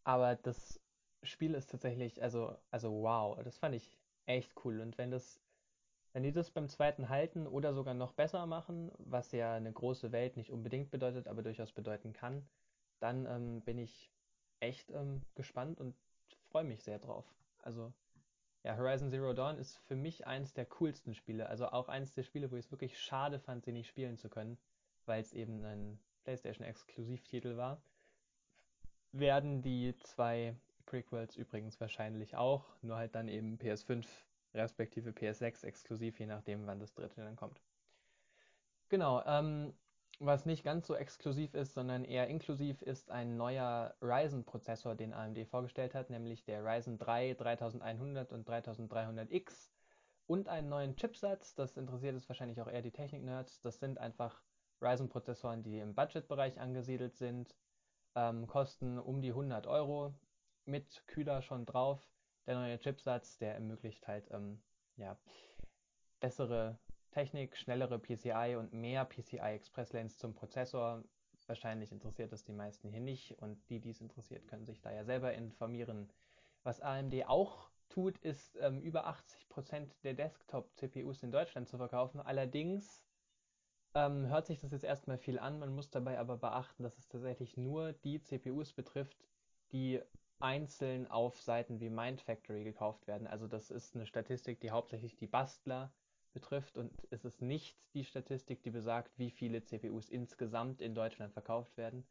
Aber 0.05 0.37
das 0.37 0.81
Spiel 1.23 1.55
ist 1.55 1.71
tatsächlich, 1.71 2.23
also, 2.23 2.57
also 2.71 3.03
wow, 3.03 3.39
das 3.43 3.59
fand 3.59 3.75
ich 3.75 3.99
echt 4.27 4.53
cool. 4.65 4.81
Und 4.81 4.97
wenn 4.99 5.11
das, 5.11 5.41
wenn 6.13 6.23
die 6.23 6.33
das 6.33 6.51
beim 6.51 6.69
zweiten 6.69 7.09
halten 7.09 7.47
oder 7.47 7.75
sogar 7.75 7.95
noch 7.95 8.13
besser 8.13 8.47
machen, 8.47 8.91
was 8.99 9.33
ja 9.33 9.55
eine 9.55 9.73
große 9.73 10.13
Welt 10.13 10.37
nicht 10.37 10.51
unbedingt 10.51 10.91
bedeutet, 10.91 11.29
aber 11.29 11.43
durchaus 11.43 11.73
bedeuten 11.73 12.13
kann, 12.13 12.49
dann 13.01 13.27
ähm, 13.27 13.63
bin 13.63 13.79
ich 13.79 14.11
echt 14.61 14.91
ähm, 14.91 15.23
gespannt 15.35 15.81
und 15.81 15.95
freue 16.51 16.65
mich 16.65 16.83
sehr 16.83 16.99
drauf. 16.99 17.25
Also, 17.63 17.93
ja, 18.63 18.77
Horizon 18.77 19.11
Zero 19.11 19.33
Dawn 19.33 19.59
ist 19.59 19.77
für 19.89 19.97
mich 19.97 20.27
eins 20.27 20.53
der 20.53 20.67
coolsten 20.67 21.15
Spiele. 21.15 21.49
Also 21.49 21.69
auch 21.69 21.89
eins 21.89 22.15
der 22.15 22.23
Spiele, 22.23 22.51
wo 22.51 22.57
ich 22.57 22.67
es 22.67 22.71
wirklich 22.71 22.99
schade 22.99 23.39
fand, 23.39 23.65
sie 23.65 23.73
nicht 23.73 23.89
spielen 23.89 24.19
zu 24.19 24.29
können, 24.29 24.59
weil 25.07 25.21
es 25.21 25.33
eben 25.33 25.65
ein 25.65 25.99
PlayStation-Exklusivtitel 26.25 27.57
war. 27.57 27.83
Werden 29.13 29.63
die 29.63 29.97
zwei 30.01 30.55
Prequels 30.91 31.37
übrigens 31.37 31.81
wahrscheinlich 31.81 32.35
auch, 32.35 32.65
nur 32.83 32.97
halt 32.97 33.15
dann 33.15 33.29
eben 33.29 33.59
PS5 33.59 34.05
respektive 34.55 35.11
PS6 35.11 35.65
exklusiv, 35.65 36.19
je 36.19 36.27
nachdem, 36.27 36.67
wann 36.67 36.81
das 36.81 36.95
dritte 36.95 37.23
dann 37.23 37.37
kommt. 37.37 37.63
Genau, 38.89 39.23
ähm, 39.25 39.73
was 40.19 40.47
nicht 40.47 40.65
ganz 40.65 40.89
so 40.89 40.97
exklusiv 40.97 41.55
ist, 41.55 41.75
sondern 41.75 42.05
eher 42.05 42.27
inklusiv, 42.27 42.83
ist 42.83 43.09
ein 43.09 43.37
neuer 43.37 43.95
Ryzen-Prozessor, 44.03 44.97
den 44.97 45.15
AMD 45.15 45.47
vorgestellt 45.47 45.95
hat, 45.95 46.11
nämlich 46.11 46.43
der 46.43 46.65
Ryzen 46.65 46.99
3 46.99 47.35
3100 47.35 48.33
und 48.33 48.49
3300X 48.49 49.71
und 50.27 50.49
einen 50.49 50.69
neuen 50.69 50.97
Chipsatz. 50.97 51.55
Das 51.55 51.77
interessiert 51.77 52.17
es 52.17 52.29
wahrscheinlich 52.29 52.61
auch 52.61 52.69
eher 52.69 52.83
die 52.83 52.91
Technik-Nerds. 52.91 53.61
Das 53.61 53.79
sind 53.79 53.99
einfach 53.99 54.43
Ryzen-Prozessoren, 54.83 55.63
die 55.63 55.79
im 55.79 55.95
Budget-Bereich 55.95 56.59
angesiedelt 56.59 57.15
sind, 57.15 57.55
ähm, 58.17 58.49
kosten 58.49 58.99
um 58.99 59.23
die 59.23 59.31
100 59.31 59.69
Euro, 59.69 60.15
mit 60.65 61.07
Kühler 61.07 61.43
schon 61.43 61.67
drauf. 61.67 62.01
Der 62.47 62.55
neue 62.55 62.79
Chipsatz, 62.79 63.39
der 63.39 63.55
ermöglicht 63.55 64.07
halt 64.09 64.31
ähm, 64.31 64.61
ja, 64.97 65.17
bessere 66.21 66.79
Technik, 67.11 67.57
schnellere 67.57 67.99
PCI 67.99 68.57
und 68.59 68.73
mehr 68.73 69.05
PCI 69.05 69.55
Express 69.55 69.93
Lanes 69.93 70.19
zum 70.19 70.35
Prozessor. 70.35 71.03
Wahrscheinlich 71.47 71.91
interessiert 71.91 72.33
das 72.33 72.45
die 72.45 72.53
meisten 72.53 72.89
hier 72.89 73.01
nicht 73.01 73.37
und 73.43 73.59
die, 73.71 73.81
die 73.81 73.91
es 73.91 74.01
interessiert, 74.01 74.47
können 74.47 74.67
sich 74.67 74.81
da 74.81 74.93
ja 74.93 75.05
selber 75.05 75.33
informieren. 75.35 76.09
Was 76.63 76.81
AMD 76.81 77.27
auch 77.27 77.71
tut, 77.89 78.19
ist 78.19 78.57
ähm, 78.61 78.81
über 78.81 79.09
80% 79.09 79.89
der 80.05 80.15
Desktop-CPUs 80.15 81.23
in 81.25 81.33
Deutschland 81.33 81.69
zu 81.69 81.77
verkaufen. 81.77 82.21
Allerdings 82.21 83.05
ähm, 83.95 84.27
hört 84.29 84.47
sich 84.47 84.61
das 84.61 84.71
jetzt 84.71 84.85
erstmal 84.85 85.19
viel 85.19 85.39
an, 85.39 85.59
man 85.59 85.75
muss 85.75 85.91
dabei 85.91 86.19
aber 86.19 86.37
beachten, 86.37 86.85
dass 86.85 86.97
es 86.99 87.09
tatsächlich 87.09 87.57
nur 87.57 87.93
die 87.93 88.23
CPUs 88.23 88.73
betrifft, 88.73 89.19
die 89.73 90.01
einzeln 90.41 91.07
auf 91.11 91.41
Seiten 91.41 91.81
wie 91.81 91.91
Mindfactory 91.91 92.65
gekauft 92.65 93.07
werden. 93.07 93.27
Also 93.27 93.47
das 93.47 93.71
ist 93.71 93.95
eine 93.95 94.07
Statistik, 94.07 94.61
die 94.61 94.71
hauptsächlich 94.71 95.17
die 95.17 95.27
Bastler 95.27 95.93
betrifft 96.33 96.77
und 96.77 96.93
es 97.11 97.25
ist 97.25 97.43
nicht 97.43 97.77
die 97.95 98.05
Statistik, 98.05 98.63
die 98.63 98.71
besagt, 98.71 99.19
wie 99.19 99.31
viele 99.31 99.63
CPUs 99.63 100.09
insgesamt 100.09 100.81
in 100.81 100.95
Deutschland 100.95 101.33
verkauft 101.33 101.77
werden. 101.77 102.07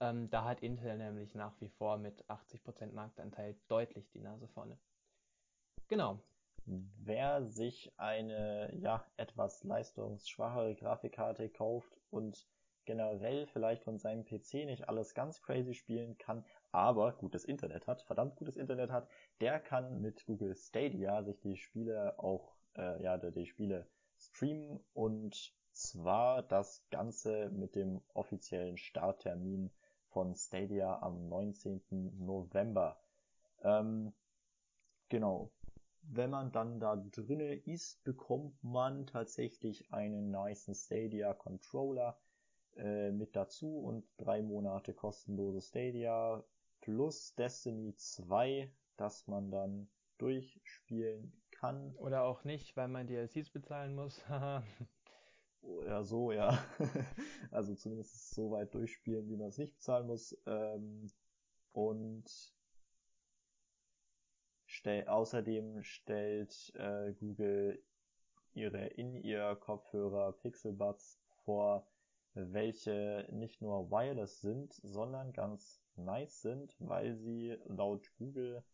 Ähm, 0.00 0.28
da 0.30 0.44
hat 0.44 0.62
Intel 0.62 0.96
nämlich 0.98 1.34
nach 1.34 1.60
wie 1.60 1.68
vor 1.68 1.96
mit 1.96 2.24
80% 2.28 2.92
Marktanteil 2.92 3.56
deutlich 3.68 4.10
die 4.10 4.20
Nase 4.20 4.48
vorne. 4.48 4.76
Genau. 5.88 6.18
Wer 6.64 7.44
sich 7.44 7.92
eine 7.96 8.72
ja 8.76 9.04
etwas 9.16 9.64
leistungsschwachere 9.64 10.74
Grafikkarte 10.74 11.48
kauft 11.48 12.00
und 12.10 12.46
generell 12.84 13.46
vielleicht 13.46 13.84
von 13.84 13.98
seinem 13.98 14.24
PC 14.24 14.66
nicht 14.66 14.88
alles 14.88 15.14
ganz 15.14 15.40
crazy 15.42 15.74
spielen 15.74 16.18
kann, 16.18 16.44
aber 16.70 17.12
gutes 17.12 17.44
Internet 17.44 17.86
hat, 17.86 18.02
verdammt 18.02 18.36
gutes 18.36 18.56
Internet 18.56 18.90
hat, 18.90 19.08
der 19.40 19.60
kann 19.60 20.00
mit 20.00 20.24
Google 20.26 20.54
Stadia 20.54 21.22
sich 21.22 21.40
die 21.40 21.56
Spiele 21.56 22.18
auch 22.18 22.56
äh, 22.76 23.02
ja, 23.02 23.18
die 23.18 23.46
Spiele 23.46 23.86
streamen 24.18 24.80
und 24.94 25.54
zwar 25.72 26.42
das 26.42 26.84
Ganze 26.90 27.50
mit 27.50 27.74
dem 27.74 28.02
offiziellen 28.14 28.76
Starttermin 28.76 29.70
von 30.08 30.34
Stadia 30.34 31.00
am 31.00 31.28
19. 31.28 31.80
November. 32.18 33.00
Ähm, 33.62 34.12
genau. 35.08 35.50
Wenn 36.02 36.30
man 36.30 36.50
dann 36.52 36.80
da 36.80 36.96
drinne 36.96 37.54
ist, 37.54 38.02
bekommt 38.02 38.62
man 38.62 39.06
tatsächlich 39.06 39.92
einen 39.92 40.30
nice 40.30 40.68
Stadia 40.74 41.32
Controller 41.32 42.18
äh, 42.76 43.10
mit 43.10 43.36
dazu 43.36 43.78
und 43.78 44.04
drei 44.16 44.42
Monate 44.42 44.94
kostenlose 44.94 45.60
Stadia 45.60 46.42
plus 46.80 47.34
Destiny 47.34 47.94
2, 47.94 48.70
das 48.96 49.26
man 49.26 49.50
dann 49.50 49.88
durchspielen 50.18 51.32
kann. 51.50 51.94
Oder 51.96 52.24
auch 52.24 52.44
nicht, 52.44 52.76
weil 52.76 52.88
man 52.88 53.06
DLCs 53.06 53.50
bezahlen 53.50 53.94
muss. 53.94 54.22
ja, 55.86 56.02
so, 56.02 56.32
ja. 56.32 56.64
also 57.50 57.74
zumindest 57.74 58.34
so 58.34 58.50
weit 58.50 58.74
durchspielen, 58.74 59.28
wie 59.28 59.36
man 59.36 59.48
es 59.48 59.58
nicht 59.58 59.74
bezahlen 59.74 60.06
muss. 60.06 60.36
Ähm, 60.46 61.10
und 61.72 62.24
stell, 64.66 65.06
außerdem 65.08 65.82
stellt 65.82 66.72
äh, 66.74 67.12
Google 67.14 67.82
ihre 68.54 68.86
In-Ear-Kopfhörer 68.86 70.32
Pixelbuds 70.32 71.20
vor, 71.44 71.86
welche 72.34 73.26
nicht 73.30 73.60
nur 73.60 73.90
wireless 73.90 74.40
sind, 74.40 74.72
sondern 74.82 75.32
ganz 75.32 75.82
nice 75.96 76.42
sind, 76.42 76.74
weil 76.78 77.14
sie 77.16 77.58
laut 77.66 78.10
Google 78.18 78.64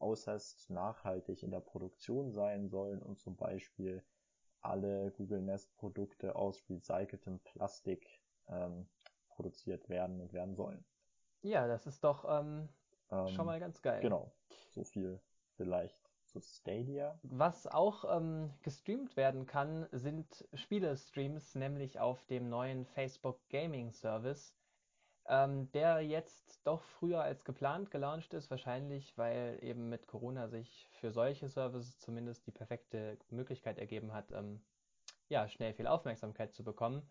äußerst 0.00 0.70
nachhaltig 0.70 1.42
in 1.42 1.50
der 1.50 1.60
Produktion 1.60 2.32
sein 2.32 2.68
sollen 2.68 3.02
und 3.02 3.18
zum 3.18 3.36
Beispiel 3.36 4.02
alle 4.60 5.10
Google 5.12 5.42
Nest 5.42 5.76
Produkte 5.76 6.36
aus 6.36 6.64
recyceltem 6.68 7.38
Plastik 7.40 8.20
ähm, 8.48 8.88
produziert 9.28 9.88
werden 9.88 10.20
und 10.20 10.32
werden 10.32 10.54
sollen. 10.54 10.84
Ja, 11.42 11.66
das 11.66 11.86
ist 11.86 12.02
doch 12.02 12.24
ähm, 12.26 12.68
ähm, 13.10 13.28
schon 13.28 13.46
mal 13.46 13.60
ganz 13.60 13.82
geil. 13.82 14.00
Genau, 14.00 14.32
so 14.70 14.84
viel 14.84 15.20
vielleicht 15.56 16.03
zu 16.42 16.56
Stadia. 16.60 17.18
Was 17.22 17.66
auch 17.66 18.04
ähm, 18.16 18.50
gestreamt 18.62 19.16
werden 19.16 19.46
kann, 19.46 19.86
sind 19.92 20.46
Spielestreams, 20.54 21.54
nämlich 21.54 22.00
auf 22.00 22.24
dem 22.26 22.48
neuen 22.48 22.86
Facebook 22.86 23.40
Gaming 23.48 23.92
Service 23.92 24.54
ähm, 25.26 25.70
der 25.72 26.00
jetzt 26.00 26.60
doch 26.66 26.82
früher 26.82 27.22
als 27.22 27.44
geplant 27.44 27.90
gelauncht 27.90 28.34
ist, 28.34 28.50
wahrscheinlich 28.50 29.16
weil 29.16 29.58
eben 29.62 29.88
mit 29.88 30.06
Corona 30.06 30.48
sich 30.48 30.88
für 30.92 31.10
solche 31.10 31.48
Services 31.48 31.98
zumindest 31.98 32.46
die 32.46 32.50
perfekte 32.50 33.18
Möglichkeit 33.30 33.78
ergeben 33.78 34.12
hat, 34.12 34.32
ähm, 34.32 34.62
ja, 35.28 35.48
schnell 35.48 35.72
viel 35.72 35.86
Aufmerksamkeit 35.86 36.52
zu 36.52 36.62
bekommen. 36.62 37.08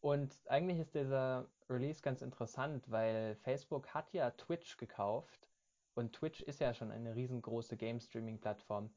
Und 0.00 0.38
eigentlich 0.46 0.78
ist 0.78 0.94
dieser 0.94 1.48
Release 1.70 2.02
ganz 2.02 2.20
interessant, 2.20 2.90
weil 2.90 3.36
Facebook 3.36 3.94
hat 3.94 4.12
ja 4.12 4.30
Twitch 4.32 4.76
gekauft 4.76 5.48
und 5.94 6.12
Twitch 6.12 6.40
ist 6.42 6.60
ja 6.60 6.74
schon 6.74 6.90
eine 6.90 7.14
riesengroße 7.14 7.76
Game-Streaming-Plattform. 7.76 8.90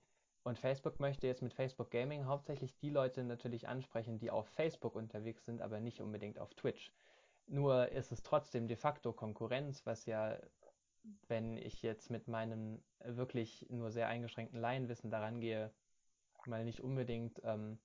Und 0.44 0.58
Facebook 0.58 1.00
möchte 1.00 1.27
jetzt 1.27 1.42
mit 1.42 1.54
Facebook 1.54 1.92
Gaming 1.92 2.25
hauptsächlich 2.25 2.77
die 2.77 2.89
Leute 2.89 3.24
natürlich 3.24 3.68
ansprechen, 3.68 4.18
die 4.18 4.32
auf 4.32 4.48
Facebook 4.48 4.96
unterwegs 4.96 5.46
sind, 5.46 5.62
aber 5.62 5.80
nicht 5.80 6.01
unbedingt 6.01 6.39
auf 6.39 6.54
Twitch. 6.54 6.92
Nur 7.48 7.89
ist 7.89 8.12
es 8.12 8.24
trotzdem 8.24 8.68
de 8.68 8.77
facto 8.77 9.13
Konkurrenz, 9.13 9.86
was 9.86 10.06
ja, 10.06 10.38
wenn 11.27 11.58
ich 11.58 11.82
jetzt 11.82 12.10
mit 12.10 12.27
meinem 12.27 12.82
wirklich 13.04 13.66
nur 13.70 13.92
sehr 13.92 14.08
eingeschränkten 14.08 14.60
Laienwissen 14.60 15.12
daran 15.12 15.39
gehe, 15.39 15.72
mal 16.46 16.63
nicht 16.63 16.82
unbedingt 16.82 17.42
ähm, 17.44 17.80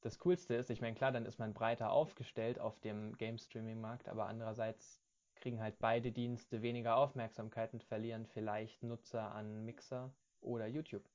das 0.00 0.18
Coolste 0.18 0.54
ist. 0.54 0.70
Ich 0.70 0.80
meine, 0.80 0.94
klar, 0.94 1.12
dann 1.12 1.26
ist 1.26 1.38
man 1.38 1.54
breiter 1.54 1.90
aufgestellt 1.90 2.58
auf 2.58 2.78
dem 2.80 3.16
Game 3.16 3.38
Streaming 3.38 3.80
Markt, 3.80 4.08
aber 4.08 4.26
andererseits 4.26 5.00
kriegen 5.40 5.60
halt 5.60 5.78
beide 5.78 6.12
Dienste 6.12 6.62
weniger 6.62 6.96
Aufmerksamkeit 6.96 7.72
und 7.72 7.84
verlieren 7.84 8.26
vielleicht 8.26 8.82
Nutzer 8.82 9.32
an 9.32 9.64
Mixer 9.64 10.12
oder 10.40 10.66
YouTube. 10.66 11.08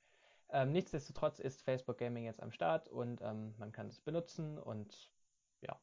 Ähm, 0.50 0.72
nichtsdestotrotz 0.72 1.40
ist 1.40 1.62
Facebook 1.64 1.98
Gaming 1.98 2.26
jetzt 2.26 2.42
am 2.42 2.52
Start 2.52 2.88
und 2.88 3.22
ähm, 3.22 3.56
man 3.58 3.72
kann 3.72 3.88
es 3.88 4.00
benutzen 4.00 4.58
und 4.58 5.12
ja, 5.62 5.80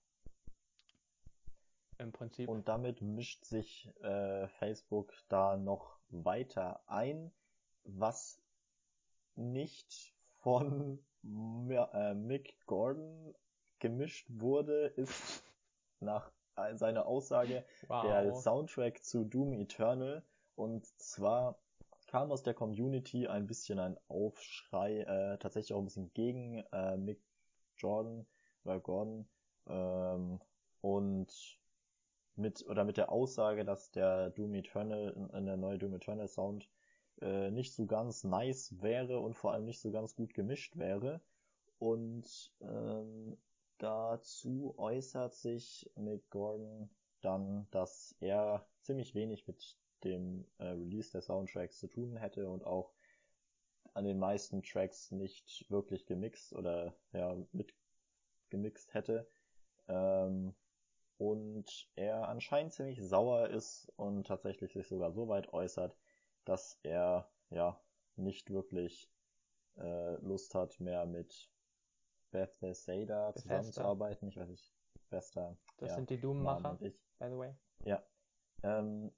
im 1.99 2.13
Prinzip. 2.13 2.49
Und 2.49 2.69
damit 2.69 3.01
mischt 3.01 3.45
sich 3.45 3.91
äh, 4.03 4.49
Facebook 4.49 5.13
da 5.29 5.57
noch 5.57 5.99
weiter 6.11 6.83
ein, 6.87 7.33
was 7.85 8.41
nicht 9.37 10.15
von 10.43 10.99
äh, 11.25 12.15
Mick 12.15 12.57
Gordon 12.67 13.35
gemischt 13.79 14.27
wurde, 14.29 14.87
ist 14.97 15.43
nach 16.01 16.31
seiner 16.75 17.07
Aussage 17.07 17.65
wow. 17.89 18.03
der 18.05 18.35
Soundtrack 18.35 19.03
zu 19.05 19.25
Doom 19.25 19.53
Eternal. 19.53 20.23
Und 20.57 20.87
zwar 20.99 21.59
kam 22.07 22.33
aus 22.33 22.43
der 22.43 22.55
Community 22.55 23.29
ein 23.29 23.47
bisschen 23.47 23.79
ein 23.79 23.97
Aufschrei, 24.09 25.01
äh, 25.01 25.39
tatsächlich 25.39 25.75
auch 25.75 25.79
ein 25.79 25.85
bisschen 25.85 26.13
gegen 26.13 26.65
äh, 26.73 26.97
Mick 26.97 27.21
Jordan 27.77 28.27
oder 28.65 28.81
Gordon. 28.81 29.29
Ähm, 29.69 30.41
und 30.81 31.59
mit 32.37 32.67
oder 32.67 32.85
mit 32.85 32.97
der 32.97 33.13
Aussage, 33.13 33.65
dass 33.65 33.91
der 33.91 34.31
Doom 34.31 34.55
Eternal, 34.55 35.31
in 35.35 35.47
der 35.47 35.57
neue 35.57 35.79
Doom 35.79 35.95
Eternal 35.95 36.29
Sound 36.29 36.69
äh, 37.21 37.51
nicht 37.51 37.75
so 37.75 37.87
ganz 37.87 38.25
nice 38.25 38.81
wäre 38.81 39.21
und 39.21 39.35
vor 39.35 39.53
allem 39.53 39.67
nicht 39.67 39.81
so 39.81 39.91
ganz 39.91 40.15
gut 40.15 40.35
gemischt 40.35 40.77
wäre. 40.77 41.21
Und 41.79 42.53
ähm, 42.61 43.37
dazu 43.83 44.75
äußert 44.77 45.35
sich 45.35 45.91
Mick 45.97 46.29
Gordon 46.31 46.91
dann, 47.21 47.67
dass 47.71 48.15
er 48.21 48.67
ziemlich 48.83 49.15
wenig 49.15 49.47
mit 49.47 49.77
dem 50.05 50.47
äh, 50.59 50.65
Release 50.65 51.11
der 51.13 51.23
Soundtracks 51.23 51.79
zu 51.79 51.89
tun 51.89 52.17
hätte 52.17 52.49
und 52.49 52.65
auch 52.65 52.93
an 53.93 54.05
den 54.05 54.19
meisten 54.19 54.63
Tracks 54.63 55.11
nicht 55.11 55.67
wirklich 55.69 56.07
gemixt 56.07 56.53
oder 56.53 56.95
ja 57.13 57.37
mitgemixt 57.53 58.95
hätte. 58.95 59.29
Ähm, 59.89 60.55
und 61.19 61.91
er 61.97 62.29
anscheinend 62.29 62.73
ziemlich 62.73 63.03
sauer 63.03 63.49
ist 63.49 63.93
und 63.97 64.27
tatsächlich 64.27 64.73
sich 64.73 64.89
sogar 64.89 65.13
so 65.13 65.29
weit 65.29 65.53
äußert, 65.53 65.95
dass 66.45 66.79
er 66.83 67.31
ja 67.51 67.79
nicht 68.17 68.51
wirklich 68.51 69.11
äh, 69.77 70.15
Lust 70.17 70.55
hat, 70.55 70.81
mehr 70.81 71.05
mit 71.05 71.51
Bethesda 72.31 73.35
zusammenzuarbeiten. 73.35 74.29
Ich 74.29 74.37
weiß 74.37 74.49
nicht, 74.49 74.73
Bethesda. 74.95 75.57
Das 75.79 75.91
ja, 75.91 75.97
sind 75.97 76.11
die 76.11 76.21
Doom-Macher, 76.21 76.75
by 76.75 76.93
the 77.21 77.37
way. 77.37 77.55
Ja. 77.85 78.03
Ähm, 78.63 79.13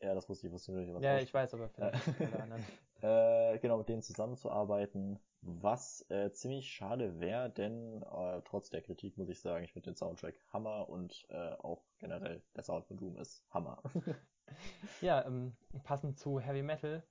ja, 0.00 0.14
das 0.14 0.28
wusste 0.28 0.46
ich, 0.46 0.52
wusste 0.52 0.72
ich 0.80 0.88
nicht. 0.88 1.02
Ja, 1.02 1.18
ich 1.18 1.32
weiß, 1.32 1.54
aber 1.54 1.68
vielleicht 1.68 2.40
anderen. 2.40 2.64
äh, 3.02 3.58
genau, 3.58 3.78
mit 3.78 3.88
denen 3.88 4.02
zusammenzuarbeiten, 4.02 5.18
was 5.40 6.04
äh, 6.10 6.32
ziemlich 6.32 6.70
schade 6.70 7.18
wäre, 7.20 7.50
denn 7.50 8.02
äh, 8.02 8.42
trotz 8.44 8.68
der 8.70 8.82
Kritik 8.82 9.16
muss 9.16 9.28
ich 9.28 9.40
sagen, 9.40 9.64
ich 9.64 9.72
finde 9.72 9.90
den 9.90 9.96
Soundtrack 9.96 10.34
Hammer 10.52 10.88
und 10.88 11.26
äh, 11.30 11.52
auch 11.54 11.82
generell 11.98 12.42
der 12.54 12.62
Sound 12.62 12.86
von 12.86 12.96
Doom 12.98 13.16
ist 13.16 13.42
Hammer. 13.50 13.82
ja, 15.00 15.24
ähm, 15.24 15.56
passend 15.84 16.18
zu 16.18 16.40
Heavy 16.40 16.62
Metal, 16.62 17.02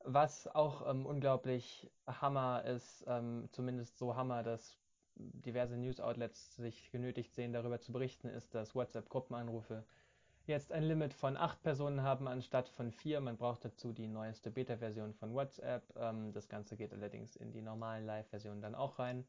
was 0.00 0.48
auch 0.48 0.88
ähm, 0.88 1.06
unglaublich 1.06 1.90
Hammer 2.06 2.64
ist, 2.64 3.04
ähm, 3.06 3.48
zumindest 3.52 3.96
so 3.98 4.16
Hammer, 4.16 4.42
dass 4.42 4.76
diverse 5.16 5.76
News-Outlets 5.76 6.56
sich 6.56 6.90
genötigt 6.90 7.34
sehen, 7.34 7.52
darüber 7.52 7.80
zu 7.80 7.92
berichten, 7.92 8.28
ist, 8.28 8.54
dass 8.54 8.74
WhatsApp-Gruppenanrufe 8.74 9.84
jetzt 10.46 10.72
ein 10.72 10.82
Limit 10.82 11.14
von 11.14 11.36
acht 11.36 11.62
Personen 11.62 12.02
haben 12.02 12.28
anstatt 12.28 12.68
von 12.68 12.90
vier. 12.90 13.20
Man 13.20 13.36
braucht 13.36 13.64
dazu 13.64 13.92
die 13.92 14.08
neueste 14.08 14.50
Beta-Version 14.50 15.14
von 15.14 15.34
WhatsApp. 15.34 15.84
Ähm, 15.96 16.32
das 16.32 16.48
Ganze 16.48 16.76
geht 16.76 16.92
allerdings 16.92 17.36
in 17.36 17.52
die 17.52 17.62
normalen 17.62 18.04
Live-Versionen 18.04 18.60
dann 18.60 18.74
auch 18.74 18.98
rein. 18.98 19.26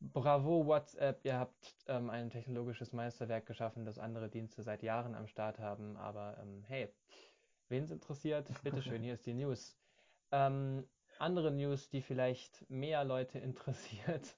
Bravo 0.00 0.66
WhatsApp, 0.66 1.20
ihr 1.24 1.38
habt 1.38 1.74
ähm, 1.86 2.08
ein 2.08 2.30
technologisches 2.30 2.92
Meisterwerk 2.92 3.44
geschaffen, 3.46 3.84
das 3.84 3.98
andere 3.98 4.30
Dienste 4.30 4.62
seit 4.62 4.82
Jahren 4.82 5.14
am 5.14 5.26
Start 5.26 5.58
haben. 5.58 5.96
Aber 5.96 6.38
ähm, 6.40 6.64
hey, 6.66 6.88
wen 7.68 7.84
es 7.84 7.90
interessiert, 7.90 8.48
bitteschön, 8.62 9.02
hier 9.02 9.14
ist 9.14 9.26
die 9.26 9.34
News. 9.34 9.76
Ähm, 10.32 10.86
andere 11.18 11.50
News, 11.50 11.90
die 11.90 12.00
vielleicht 12.00 12.68
mehr 12.70 13.04
Leute 13.04 13.38
interessiert, 13.40 14.36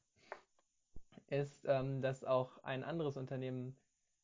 ist, 1.33 1.65
ähm, 1.67 2.03
dass 2.03 2.25
auch 2.25 2.59
ein 2.63 2.85
anderes 2.85 3.17
Unternehmen 3.17 3.77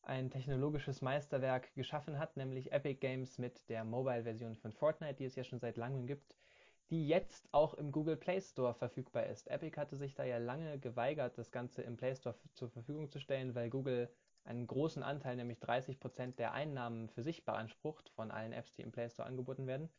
ein 0.02 0.30
technologisches 0.30 1.02
Meisterwerk 1.02 1.74
geschaffen 1.74 2.18
hat, 2.18 2.36
nämlich 2.36 2.72
Epic 2.72 3.00
Games 3.00 3.38
mit 3.38 3.68
der 3.68 3.84
Mobile-Version 3.84 4.56
von 4.56 4.72
Fortnite, 4.72 5.14
die 5.14 5.24
es 5.24 5.34
ja 5.34 5.44
schon 5.44 5.58
seit 5.58 5.76
langem 5.76 6.06
gibt, 6.06 6.36
die 6.90 7.06
jetzt 7.08 7.48
auch 7.52 7.74
im 7.74 7.92
Google 7.92 8.16
Play 8.16 8.40
Store 8.40 8.74
verfügbar 8.74 9.26
ist. 9.26 9.48
Epic 9.48 9.78
hatte 9.78 9.96
sich 9.96 10.14
da 10.14 10.24
ja 10.24 10.38
lange 10.38 10.78
geweigert, 10.78 11.36
das 11.36 11.50
Ganze 11.50 11.82
im 11.82 11.96
Play 11.96 12.14
Store 12.14 12.34
zur 12.54 12.70
Verfügung 12.70 13.10
zu 13.10 13.18
stellen, 13.18 13.54
weil 13.54 13.68
Google 13.68 14.08
einen 14.44 14.66
großen 14.66 15.02
Anteil, 15.02 15.36
nämlich 15.36 15.58
30% 15.58 16.36
der 16.36 16.52
Einnahmen 16.52 17.08
für 17.10 17.22
sich 17.22 17.44
beansprucht 17.44 18.08
von 18.10 18.30
allen 18.30 18.52
Apps, 18.52 18.72
die 18.74 18.82
im 18.82 18.92
Play 18.92 19.10
Store 19.10 19.28
angeboten 19.28 19.66
werden 19.66 19.90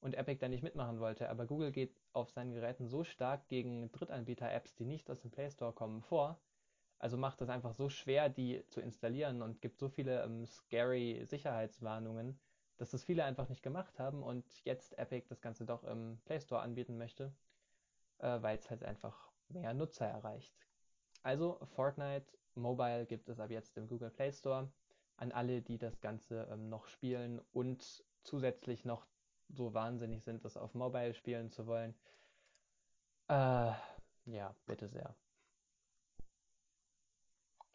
und 0.00 0.14
Epic 0.14 0.38
da 0.40 0.48
nicht 0.48 0.62
mitmachen 0.62 1.00
wollte. 1.00 1.28
Aber 1.28 1.44
Google 1.44 1.72
geht 1.72 1.94
auf 2.12 2.30
seinen 2.30 2.54
Geräten 2.54 2.86
so 2.86 3.04
stark 3.04 3.48
gegen 3.48 3.92
Drittanbieter-Apps, 3.92 4.74
die 4.76 4.86
nicht 4.86 5.10
aus 5.10 5.20
dem 5.20 5.30
Play 5.30 5.50
Store 5.50 5.72
kommen, 5.74 6.00
vor, 6.02 6.40
also 6.98 7.16
macht 7.16 7.40
es 7.40 7.48
einfach 7.48 7.74
so 7.74 7.88
schwer, 7.88 8.28
die 8.28 8.64
zu 8.68 8.80
installieren 8.80 9.42
und 9.42 9.60
gibt 9.60 9.78
so 9.78 9.88
viele 9.88 10.22
ähm, 10.24 10.46
scary 10.46 11.24
Sicherheitswarnungen, 11.26 12.38
dass 12.76 12.90
das 12.90 13.04
viele 13.04 13.24
einfach 13.24 13.48
nicht 13.48 13.62
gemacht 13.62 13.98
haben 13.98 14.22
und 14.22 14.44
jetzt 14.64 14.98
Epic 14.98 15.26
das 15.28 15.40
Ganze 15.40 15.64
doch 15.64 15.84
im 15.84 16.20
Play 16.24 16.40
Store 16.40 16.60
anbieten 16.60 16.98
möchte, 16.98 17.32
äh, 18.18 18.42
weil 18.42 18.58
es 18.58 18.68
halt 18.70 18.84
einfach 18.84 19.30
mehr 19.48 19.74
Nutzer 19.74 20.06
erreicht. 20.06 20.54
Also 21.22 21.58
Fortnite 21.74 22.26
Mobile 22.54 23.06
gibt 23.06 23.28
es 23.28 23.40
ab 23.40 23.50
jetzt 23.50 23.76
im 23.76 23.86
Google 23.86 24.10
Play 24.10 24.32
Store 24.32 24.70
an 25.16 25.32
alle, 25.32 25.62
die 25.62 25.78
das 25.78 26.00
Ganze 26.00 26.48
ähm, 26.50 26.68
noch 26.68 26.86
spielen 26.86 27.40
und 27.52 28.04
zusätzlich 28.22 28.84
noch 28.84 29.06
so 29.48 29.72
wahnsinnig 29.74 30.22
sind, 30.24 30.44
das 30.44 30.56
auf 30.56 30.74
Mobile 30.74 31.14
spielen 31.14 31.50
zu 31.50 31.66
wollen. 31.66 31.94
Äh, 33.28 33.72
ja, 34.26 34.54
bitte 34.66 34.88
sehr. 34.88 35.14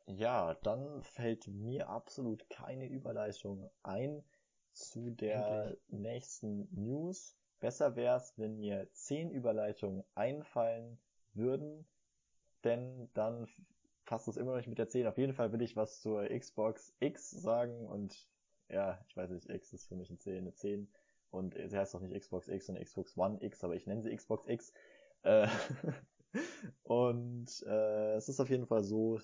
Ja, 0.08 0.56
dann 0.63 1.02
fällt 1.04 1.48
mir 1.48 1.89
absolut 1.89 2.50
keine 2.50 2.88
Überleitung 2.88 3.70
ein 3.84 4.24
zu 4.74 5.12
der 5.12 5.66
Endlich. 5.66 5.80
nächsten 5.89 6.68
News. 6.74 7.38
Besser 7.60 7.96
wäre 7.96 8.18
es, 8.18 8.38
wenn 8.38 8.60
mir 8.60 8.89
zehn 8.92 9.32
Überleitungen 9.32 10.04
einfallen 10.16 11.00
würden, 11.34 11.88
denn 12.63 13.10
dann 13.13 13.48
passt 14.06 14.28
es 14.28 14.38
immer 14.38 14.52
noch 14.52 14.58
nicht 14.58 14.68
mit 14.68 14.78
der 14.78 14.89
10. 14.89 15.08
Auf 15.08 15.18
jeden 15.18 15.34
Fall 15.34 15.52
will 15.54 15.62
ich 15.62 15.76
was 15.76 16.02
zur 16.02 16.28
Xbox 16.28 16.94
X 17.00 17.32
sagen 17.32 17.88
und 17.88 18.28
ja, 18.70 19.04
ich 19.08 19.16
weiß 19.16 19.30
nicht, 19.30 19.50
X 19.50 19.74
ist 19.74 19.88
für 19.88 19.96
mich 19.96 20.10
eine 20.10 20.20
10, 20.20 20.38
eine 20.38 20.54
10 20.54 20.92
und 21.32 21.56
sie 21.56 21.78
heißt 21.78 21.94
doch 21.94 22.02
nicht 22.02 22.20
Xbox 22.20 22.48
X, 22.48 22.66
sondern 22.66 22.84
Xbox 22.84 23.18
One 23.18 23.42
X, 23.42 23.63
aber 23.63 23.76
ich 23.76 23.88
nenne 23.88 24.02
sie 24.02 24.16
Xbox 24.16 24.48
X. 24.48 24.74
Äh, 25.24 25.48
und 26.84 27.63
äh, 27.66 28.16
es 28.16 28.30
ist 28.30 28.39
auf 28.39 28.50
jeden 28.50 28.68
Fall 28.68 28.84
so, 28.84 29.20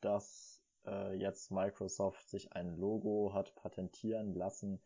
dass 0.00 0.62
äh, 0.86 1.14
jetzt 1.14 1.50
Microsoft 1.50 2.28
sich 2.28 2.52
ein 2.52 2.76
Logo 2.76 3.32
hat 3.32 3.54
patentieren 3.54 4.34
lassen. 4.34 4.80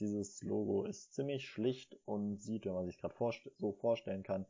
Dieses 0.00 0.42
Logo 0.42 0.84
ist 0.84 1.14
ziemlich 1.14 1.48
schlicht 1.48 1.96
und 2.04 2.38
sieht, 2.42 2.66
wenn 2.66 2.74
man 2.74 2.86
sich 2.86 2.98
gerade 2.98 3.14
vorst 3.14 3.48
so 3.58 3.72
vorstellen 3.72 4.22
kann, 4.22 4.46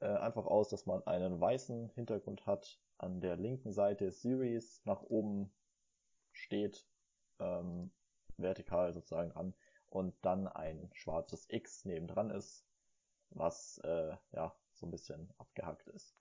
äh, 0.00 0.06
einfach 0.06 0.46
aus, 0.46 0.68
dass 0.68 0.86
man 0.86 1.06
einen 1.06 1.40
weißen 1.40 1.90
Hintergrund 1.90 2.46
hat. 2.46 2.80
An 2.96 3.20
der 3.20 3.36
linken 3.36 3.72
Seite 3.72 4.10
Series 4.10 4.80
nach 4.84 5.02
oben 5.02 5.52
steht, 6.32 6.86
ähm, 7.38 7.92
vertikal 8.36 8.92
sozusagen 8.92 9.32
an 9.32 9.54
und 9.90 10.14
dann 10.22 10.48
ein 10.48 10.90
schwarzes 10.92 11.46
X 11.48 11.84
nebendran 11.84 12.30
ist, 12.30 12.66
was 13.30 13.78
äh, 13.84 14.16
ja 14.32 14.54
so 14.72 14.86
ein 14.86 14.90
bisschen 14.90 15.32
abgehackt 15.38 15.88
ist. 15.88 16.16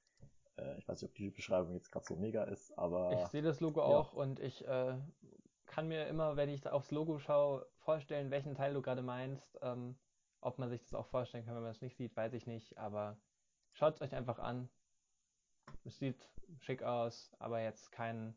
Äh, 0.58 0.78
ich 0.78 0.88
weiß 0.88 1.02
nicht, 1.02 1.10
ob 1.10 1.16
die 1.16 1.30
Beschreibung 1.30 1.74
jetzt 1.74 1.92
gerade 1.92 2.06
so 2.06 2.16
mega 2.16 2.44
ist, 2.44 2.78
aber. 2.78 3.12
Ich 3.14 3.28
sehe 3.28 3.42
das 3.42 3.60
Logo 3.60 3.82
ja. 3.82 3.86
auch 3.86 4.14
und 4.14 4.40
ich 4.40 4.68
äh, 4.68 4.98
kann 5.66 5.88
mir 5.88 6.08
immer, 6.08 6.36
wenn 6.36 6.50
ich 6.50 6.68
aufs 6.68 6.92
Logo 6.92 7.20
schaue, 7.20 7.68
vorstellen, 7.78 8.32
welchen 8.32 8.56
Teil 8.56 8.74
du 8.74 8.82
gerade 8.82 9.02
meinst. 9.02 9.58
Ähm, 9.62 9.98
ob 10.40 10.60
man 10.60 10.70
sich 10.70 10.82
das 10.82 10.94
auch 10.94 11.08
vorstellen 11.08 11.46
kann, 11.46 11.56
wenn 11.56 11.64
man 11.64 11.72
es 11.72 11.82
nicht 11.82 11.98
sieht, 11.98 12.16
weiß 12.16 12.34
ich 12.34 12.46
nicht, 12.46 12.78
aber 12.78 13.18
schaut 13.74 13.96
es 13.96 14.02
euch 14.02 14.14
einfach 14.14 14.40
an. 14.40 14.70
Es 15.84 15.98
sieht 15.98 16.30
schick 16.60 16.84
aus, 16.84 17.36
aber 17.40 17.62
jetzt 17.62 17.92
kein, 17.92 18.36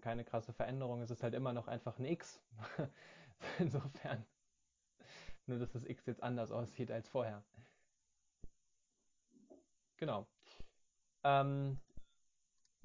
keine 0.00 0.24
krasse 0.24 0.52
Veränderung. 0.52 1.00
Es 1.00 1.10
ist 1.10 1.22
halt 1.22 1.34
immer 1.34 1.52
noch 1.52 1.68
einfach 1.68 1.98
ein 1.98 2.04
X. 2.04 2.42
Insofern. 3.58 4.24
Nur, 5.46 5.58
dass 5.58 5.72
das 5.72 5.84
X 5.84 6.06
jetzt 6.06 6.22
anders 6.22 6.50
aussieht 6.50 6.90
als 6.90 7.08
vorher. 7.08 7.44
Genau. 9.96 10.26
Ähm, 11.26 11.80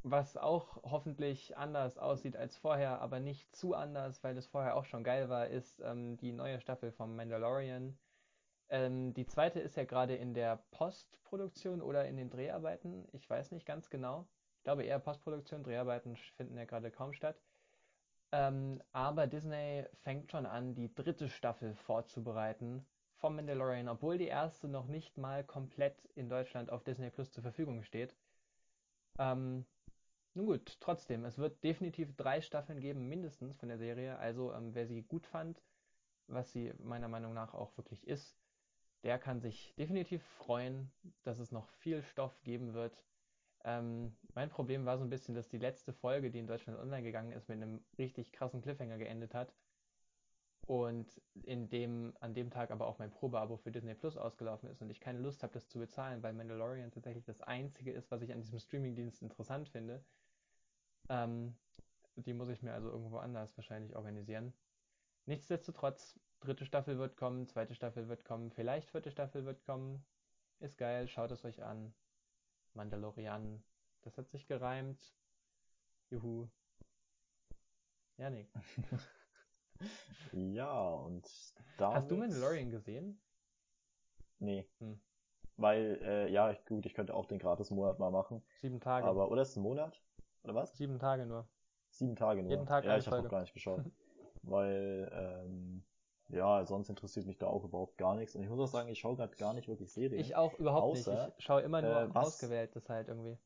was 0.01 0.35
auch 0.35 0.81
hoffentlich 0.81 1.55
anders 1.57 1.99
aussieht 1.99 2.35
als 2.35 2.57
vorher, 2.57 2.99
aber 2.99 3.19
nicht 3.19 3.55
zu 3.55 3.75
anders, 3.75 4.23
weil 4.23 4.35
es 4.35 4.47
vorher 4.47 4.75
auch 4.75 4.85
schon 4.85 5.03
geil 5.03 5.29
war, 5.29 5.45
ist 5.47 5.79
ähm, 5.81 6.17
die 6.17 6.31
neue 6.31 6.59
Staffel 6.59 6.91
vom 6.91 7.15
Mandalorian. 7.15 7.95
Ähm, 8.69 9.13
die 9.13 9.27
zweite 9.27 9.59
ist 9.59 9.77
ja 9.77 9.83
gerade 9.83 10.15
in 10.15 10.33
der 10.33 10.63
Postproduktion 10.71 11.83
oder 11.83 12.07
in 12.07 12.17
den 12.17 12.31
Dreharbeiten. 12.31 13.07
Ich 13.11 13.29
weiß 13.29 13.51
nicht 13.51 13.67
ganz 13.67 13.91
genau. 13.91 14.27
Ich 14.57 14.63
glaube 14.63 14.85
eher 14.85 14.97
Postproduktion, 14.97 15.61
Dreharbeiten 15.61 16.15
finden 16.35 16.57
ja 16.57 16.65
gerade 16.65 16.89
kaum 16.89 17.13
statt. 17.13 17.39
Ähm, 18.31 18.81
aber 18.91 19.27
Disney 19.27 19.85
fängt 20.01 20.31
schon 20.31 20.47
an, 20.47 20.73
die 20.73 20.91
dritte 20.95 21.29
Staffel 21.29 21.75
vorzubereiten 21.75 22.87
vom 23.17 23.35
Mandalorian, 23.35 23.87
obwohl 23.87 24.17
die 24.17 24.27
erste 24.27 24.67
noch 24.67 24.87
nicht 24.87 25.19
mal 25.19 25.43
komplett 25.43 26.03
in 26.15 26.27
Deutschland 26.27 26.71
auf 26.71 26.83
Disney 26.83 27.11
Plus 27.11 27.31
zur 27.31 27.43
Verfügung 27.43 27.83
steht. 27.83 28.15
Ähm, 29.21 29.65
nun 30.33 30.47
gut, 30.47 30.77
trotzdem, 30.79 31.25
es 31.25 31.37
wird 31.37 31.63
definitiv 31.63 32.15
drei 32.15 32.41
Staffeln 32.41 32.79
geben, 32.79 33.07
mindestens 33.07 33.55
von 33.57 33.69
der 33.69 33.77
Serie. 33.77 34.17
Also 34.17 34.51
ähm, 34.53 34.73
wer 34.73 34.87
sie 34.87 35.03
gut 35.03 35.27
fand, 35.27 35.61
was 36.27 36.51
sie 36.51 36.73
meiner 36.79 37.07
Meinung 37.07 37.33
nach 37.33 37.53
auch 37.53 37.77
wirklich 37.77 38.07
ist, 38.07 38.35
der 39.03 39.19
kann 39.19 39.41
sich 39.41 39.75
definitiv 39.77 40.23
freuen, 40.23 40.91
dass 41.23 41.39
es 41.39 41.51
noch 41.51 41.69
viel 41.69 42.01
Stoff 42.01 42.41
geben 42.43 42.73
wird. 42.73 43.05
Ähm, 43.63 44.15
mein 44.33 44.49
Problem 44.49 44.85
war 44.85 44.97
so 44.97 45.03
ein 45.03 45.09
bisschen, 45.09 45.35
dass 45.35 45.49
die 45.49 45.59
letzte 45.59 45.93
Folge, 45.93 46.31
die 46.31 46.39
in 46.39 46.47
Deutschland 46.47 46.79
online 46.79 47.03
gegangen 47.03 47.31
ist, 47.31 47.47
mit 47.47 47.61
einem 47.61 47.83
richtig 47.97 48.31
krassen 48.31 48.61
Cliffhanger 48.61 48.97
geendet 48.97 49.35
hat. 49.35 49.53
Und 50.71 51.21
in 51.43 51.67
dem, 51.67 52.15
an 52.21 52.33
dem 52.33 52.49
Tag 52.49 52.71
aber 52.71 52.87
auch 52.87 52.97
mein 52.97 53.11
Probeabo 53.11 53.57
für 53.57 53.73
Disney 53.73 53.93
Plus 53.93 54.15
ausgelaufen 54.15 54.69
ist 54.69 54.81
und 54.81 54.89
ich 54.89 55.01
keine 55.01 55.19
Lust 55.19 55.43
habe, 55.43 55.51
das 55.51 55.67
zu 55.67 55.79
bezahlen, 55.79 56.23
weil 56.23 56.31
Mandalorian 56.31 56.91
tatsächlich 56.91 57.25
das 57.25 57.41
einzige 57.41 57.91
ist, 57.91 58.09
was 58.09 58.21
ich 58.21 58.31
an 58.31 58.39
diesem 58.39 58.57
Streamingdienst 58.57 59.21
interessant 59.21 59.67
finde. 59.67 60.01
Ähm, 61.09 61.57
die 62.15 62.33
muss 62.33 62.47
ich 62.47 62.61
mir 62.61 62.71
also 62.71 62.89
irgendwo 62.89 63.17
anders 63.17 63.57
wahrscheinlich 63.57 63.97
organisieren. 63.97 64.53
Nichtsdestotrotz, 65.25 66.17
dritte 66.39 66.65
Staffel 66.65 66.97
wird 66.97 67.17
kommen, 67.17 67.47
zweite 67.47 67.75
Staffel 67.75 68.07
wird 68.07 68.23
kommen, 68.23 68.49
vielleicht 68.49 68.91
vierte 68.91 69.11
Staffel 69.11 69.43
wird 69.43 69.65
kommen. 69.65 70.05
Ist 70.61 70.77
geil, 70.77 71.09
schaut 71.09 71.31
es 71.31 71.43
euch 71.43 71.61
an. 71.61 71.93
Mandalorian. 72.75 73.61
Das 74.03 74.17
hat 74.17 74.29
sich 74.29 74.47
gereimt. 74.47 75.13
Juhu. 76.09 76.47
Janik. 78.15 78.47
ja, 80.31 80.89
und 80.89 81.27
damit... 81.77 81.95
Hast 81.95 82.11
du 82.11 82.17
Mandalorian 82.17 82.69
gesehen? 82.69 83.21
Nee. 84.39 84.67
Hm. 84.79 84.99
Weil, 85.57 85.99
äh, 86.03 86.31
ja, 86.31 86.53
gut, 86.67 86.85
ich 86.85 86.93
könnte 86.93 87.13
auch 87.13 87.25
den 87.25 87.39
Gratis-Monat 87.39 87.99
mal 87.99 88.11
machen. 88.11 88.41
Sieben 88.61 88.79
Tage. 88.79 89.05
Aber, 89.05 89.29
oder 89.29 89.43
ist 89.43 89.49
es 89.49 89.57
ein 89.57 89.63
Monat? 89.63 90.01
Oder 90.43 90.55
was? 90.55 90.75
Sieben 90.75 90.97
Tage 90.97 91.25
nur. 91.25 91.47
Sieben 91.89 92.15
Tage 92.15 92.41
nur. 92.41 92.51
Jeden 92.51 92.65
Tag 92.65 92.85
ja, 92.85 92.97
ich 92.97 93.05
habe 93.05 93.21
noch 93.21 93.29
gar 93.29 93.41
nicht 93.41 93.53
geschaut. 93.53 93.83
weil, 94.43 95.11
ähm, 95.13 95.83
ja, 96.29 96.65
sonst 96.65 96.89
interessiert 96.89 97.27
mich 97.27 97.37
da 97.37 97.47
auch 97.47 97.63
überhaupt 97.63 97.97
gar 97.97 98.15
nichts. 98.15 98.35
Und 98.35 98.43
ich 98.43 98.49
muss 98.49 98.59
auch 98.59 98.71
sagen, 98.71 98.89
ich 98.89 98.99
schaue 98.99 99.17
gerade 99.17 99.35
gar 99.35 99.53
nicht 99.53 99.67
wirklich 99.67 99.91
Serien. 99.91 100.19
Ich 100.19 100.35
auch 100.35 100.57
überhaupt 100.57 100.97
Außer, 100.97 101.25
nicht. 101.25 101.37
Ich 101.37 101.45
schaue 101.45 101.61
immer 101.61 101.81
nur 101.81 102.01
äh, 102.01 102.15
was- 102.15 102.27
ausgewähltes 102.27 102.89
halt 102.89 103.07
irgendwie. 103.07 103.37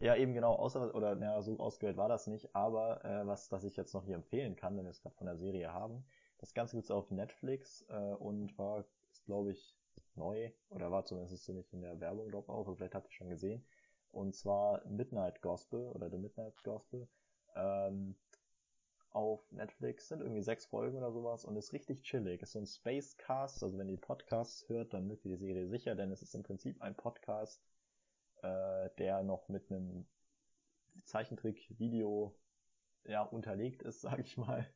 Ja, 0.00 0.16
eben 0.16 0.32
genau, 0.32 0.54
außer, 0.54 0.94
oder 0.94 1.14
naja, 1.14 1.42
so 1.42 1.58
ausgewählt 1.58 1.98
war 1.98 2.08
das 2.08 2.26
nicht, 2.26 2.54
aber 2.56 3.04
äh, 3.04 3.26
was, 3.26 3.48
das 3.50 3.64
ich 3.64 3.76
jetzt 3.76 3.92
noch 3.92 4.06
hier 4.06 4.14
empfehlen 4.14 4.56
kann, 4.56 4.76
wenn 4.76 4.84
wir 4.84 4.90
es 4.90 5.02
gerade 5.02 5.14
von 5.16 5.26
der 5.26 5.36
Serie 5.36 5.72
haben, 5.72 6.04
das 6.38 6.54
Ganze 6.54 6.76
gibt's 6.76 6.90
auf 6.90 7.10
Netflix 7.10 7.84
äh, 7.90 8.14
und 8.14 8.56
war, 8.58 8.86
ist 9.10 9.26
glaube 9.26 9.52
ich, 9.52 9.76
neu, 10.14 10.50
oder 10.70 10.90
war 10.90 11.04
zumindest 11.04 11.46
nicht 11.50 11.72
in 11.74 11.82
der 11.82 12.00
Werbung, 12.00 12.30
glaube 12.30 12.50
auch, 12.50 12.66
aber 12.66 12.76
vielleicht 12.76 12.94
habt 12.94 13.08
ihr 13.08 13.12
schon 13.12 13.28
gesehen, 13.28 13.62
und 14.10 14.34
zwar 14.34 14.82
Midnight 14.86 15.42
Gospel 15.42 15.90
oder 15.90 16.08
The 16.10 16.16
Midnight 16.16 16.64
Gospel. 16.64 17.06
Ähm, 17.54 18.16
auf 19.12 19.50
Netflix, 19.50 20.08
sind 20.08 20.20
irgendwie 20.20 20.40
sechs 20.40 20.66
Folgen 20.66 20.98
oder 20.98 21.10
sowas 21.10 21.44
und 21.44 21.56
ist 21.56 21.72
richtig 21.72 22.02
chillig, 22.02 22.42
ist 22.42 22.52
so 22.52 22.60
ein 22.60 22.66
Spacecast, 22.66 23.62
also 23.62 23.76
wenn 23.76 23.88
ihr 23.88 24.00
Podcasts 24.00 24.68
hört, 24.68 24.94
dann 24.94 25.08
mögt 25.08 25.24
ihr 25.24 25.32
die 25.32 25.36
Serie 25.36 25.66
sicher, 25.66 25.94
denn 25.94 26.12
es 26.12 26.22
ist 26.22 26.34
im 26.34 26.44
Prinzip 26.44 26.80
ein 26.80 26.94
Podcast, 26.94 27.60
äh, 28.42 28.90
der 28.98 29.22
noch 29.22 29.48
mit 29.48 29.70
einem 29.70 30.06
Zeichentrick-Video 31.04 32.34
ja, 33.04 33.22
unterlegt 33.22 33.82
ist, 33.82 34.00
sag 34.02 34.18
ich 34.20 34.36
mal. 34.36 34.66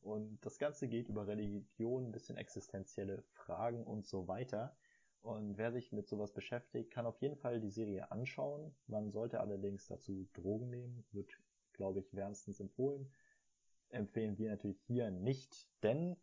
und 0.00 0.44
das 0.44 0.58
Ganze 0.58 0.88
geht 0.88 1.08
über 1.08 1.26
Religion, 1.26 2.06
ein 2.06 2.12
bisschen 2.12 2.36
existenzielle 2.36 3.22
Fragen 3.32 3.84
und 3.84 4.06
so 4.06 4.28
weiter. 4.28 4.76
Und 5.22 5.58
wer 5.58 5.70
sich 5.70 5.92
mit 5.92 6.08
sowas 6.08 6.32
beschäftigt, 6.32 6.90
kann 6.90 7.06
auf 7.06 7.20
jeden 7.20 7.36
Fall 7.36 7.60
die 7.60 7.70
Serie 7.70 8.10
anschauen. 8.10 8.74
Man 8.86 9.10
sollte 9.10 9.40
allerdings 9.40 9.86
dazu 9.86 10.26
Drogen 10.32 10.70
nehmen, 10.70 11.04
wird, 11.12 11.30
glaube 11.74 12.00
ich, 12.00 12.14
wärmstens 12.14 12.58
empfohlen. 12.58 13.12
Empfehlen 13.90 14.38
wir 14.38 14.50
natürlich 14.50 14.80
hier 14.86 15.10
nicht, 15.10 15.68
denn 15.82 16.16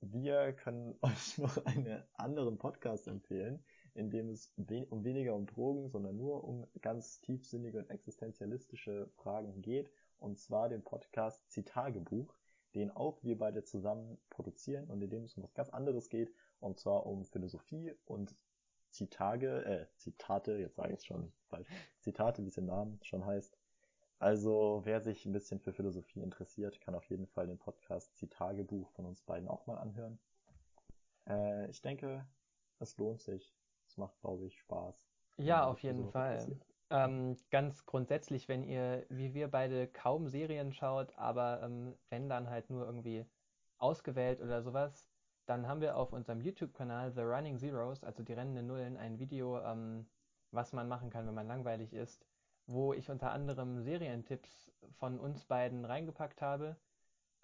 wir 0.00 0.54
können 0.54 0.96
euch 1.02 1.38
noch 1.38 1.64
einen 1.66 2.02
anderen 2.14 2.56
Podcast 2.58 3.06
empfehlen, 3.08 3.62
in 3.94 4.10
dem 4.10 4.28
es 4.28 4.52
um 4.90 5.04
weniger 5.04 5.34
um 5.34 5.46
Drogen, 5.46 5.88
sondern 5.88 6.16
nur 6.16 6.44
um 6.44 6.66
ganz 6.82 7.20
tiefsinnige 7.20 7.78
und 7.78 7.90
existenzialistische 7.90 9.08
Fragen 9.16 9.62
geht. 9.62 9.90
Und 10.18 10.38
zwar 10.38 10.68
den 10.68 10.82
Podcast 10.82 11.50
Zitagebuch, 11.50 12.34
den 12.74 12.90
auch 12.90 13.22
wir 13.22 13.38
beide 13.38 13.62
zusammen 13.62 14.18
produzieren 14.30 14.90
und 14.90 15.02
in 15.02 15.10
dem 15.10 15.24
es 15.24 15.36
um 15.36 15.42
was 15.42 15.54
ganz 15.54 15.70
anderes 15.70 16.08
geht. 16.08 16.34
Und 16.60 16.78
zwar 16.78 17.06
um 17.06 17.24
Philosophie 17.24 17.92
und 18.04 18.34
Zitage, 18.90 19.64
äh, 19.64 19.86
Zitate, 19.96 20.52
jetzt 20.56 20.76
sage 20.76 20.92
ich 20.92 21.00
es 21.00 21.06
schon 21.06 21.32
falsch, 21.48 21.68
Zitate, 22.00 22.44
wie 22.44 22.48
es 22.48 22.58
im 22.58 22.66
Namen 22.66 22.98
schon 23.02 23.24
heißt. 23.24 23.56
Also, 24.18 24.80
wer 24.84 25.00
sich 25.00 25.26
ein 25.26 25.32
bisschen 25.32 25.60
für 25.60 25.72
Philosophie 25.72 26.20
interessiert, 26.20 26.80
kann 26.80 26.94
auf 26.94 27.08
jeden 27.10 27.26
Fall 27.26 27.46
den 27.46 27.58
Podcast 27.58 28.16
Zitagebuch 28.16 28.90
von 28.92 29.04
uns 29.04 29.20
beiden 29.22 29.48
auch 29.48 29.66
mal 29.66 29.76
anhören. 29.76 30.18
Äh, 31.28 31.70
ich 31.70 31.82
denke, 31.82 32.24
es 32.78 32.96
lohnt 32.96 33.20
sich. 33.20 33.52
Es 33.94 33.98
macht, 33.98 34.20
glaube 34.22 34.44
ich, 34.46 34.58
Spaß. 34.58 35.08
Ja, 35.36 35.66
auf 35.66 35.78
jeden 35.80 36.10
Fall. 36.10 36.44
Ähm, 36.90 37.36
ganz 37.50 37.86
grundsätzlich, 37.86 38.48
wenn 38.48 38.64
ihr, 38.64 39.06
wie 39.08 39.34
wir 39.34 39.48
beide, 39.48 39.86
kaum 39.86 40.26
Serien 40.26 40.72
schaut, 40.72 41.16
aber 41.16 41.62
ähm, 41.62 41.94
wenn 42.10 42.28
dann 42.28 42.50
halt 42.50 42.70
nur 42.70 42.84
irgendwie 42.86 43.24
ausgewählt 43.78 44.40
oder 44.40 44.62
sowas, 44.62 45.08
dann 45.46 45.68
haben 45.68 45.80
wir 45.80 45.96
auf 45.96 46.12
unserem 46.12 46.40
YouTube-Kanal 46.40 47.12
The 47.12 47.20
Running 47.20 47.56
Zeros, 47.56 48.02
also 48.02 48.24
die 48.24 48.32
rennenden 48.32 48.66
Nullen, 48.66 48.96
ein 48.96 49.20
Video, 49.20 49.60
ähm, 49.60 50.08
was 50.50 50.72
man 50.72 50.88
machen 50.88 51.08
kann, 51.08 51.28
wenn 51.28 51.34
man 51.34 51.46
langweilig 51.46 51.92
ist, 51.92 52.26
wo 52.66 52.92
ich 52.92 53.10
unter 53.10 53.30
anderem 53.30 53.80
Serientipps 53.80 54.72
von 54.98 55.20
uns 55.20 55.44
beiden 55.44 55.84
reingepackt 55.84 56.42
habe. 56.42 56.76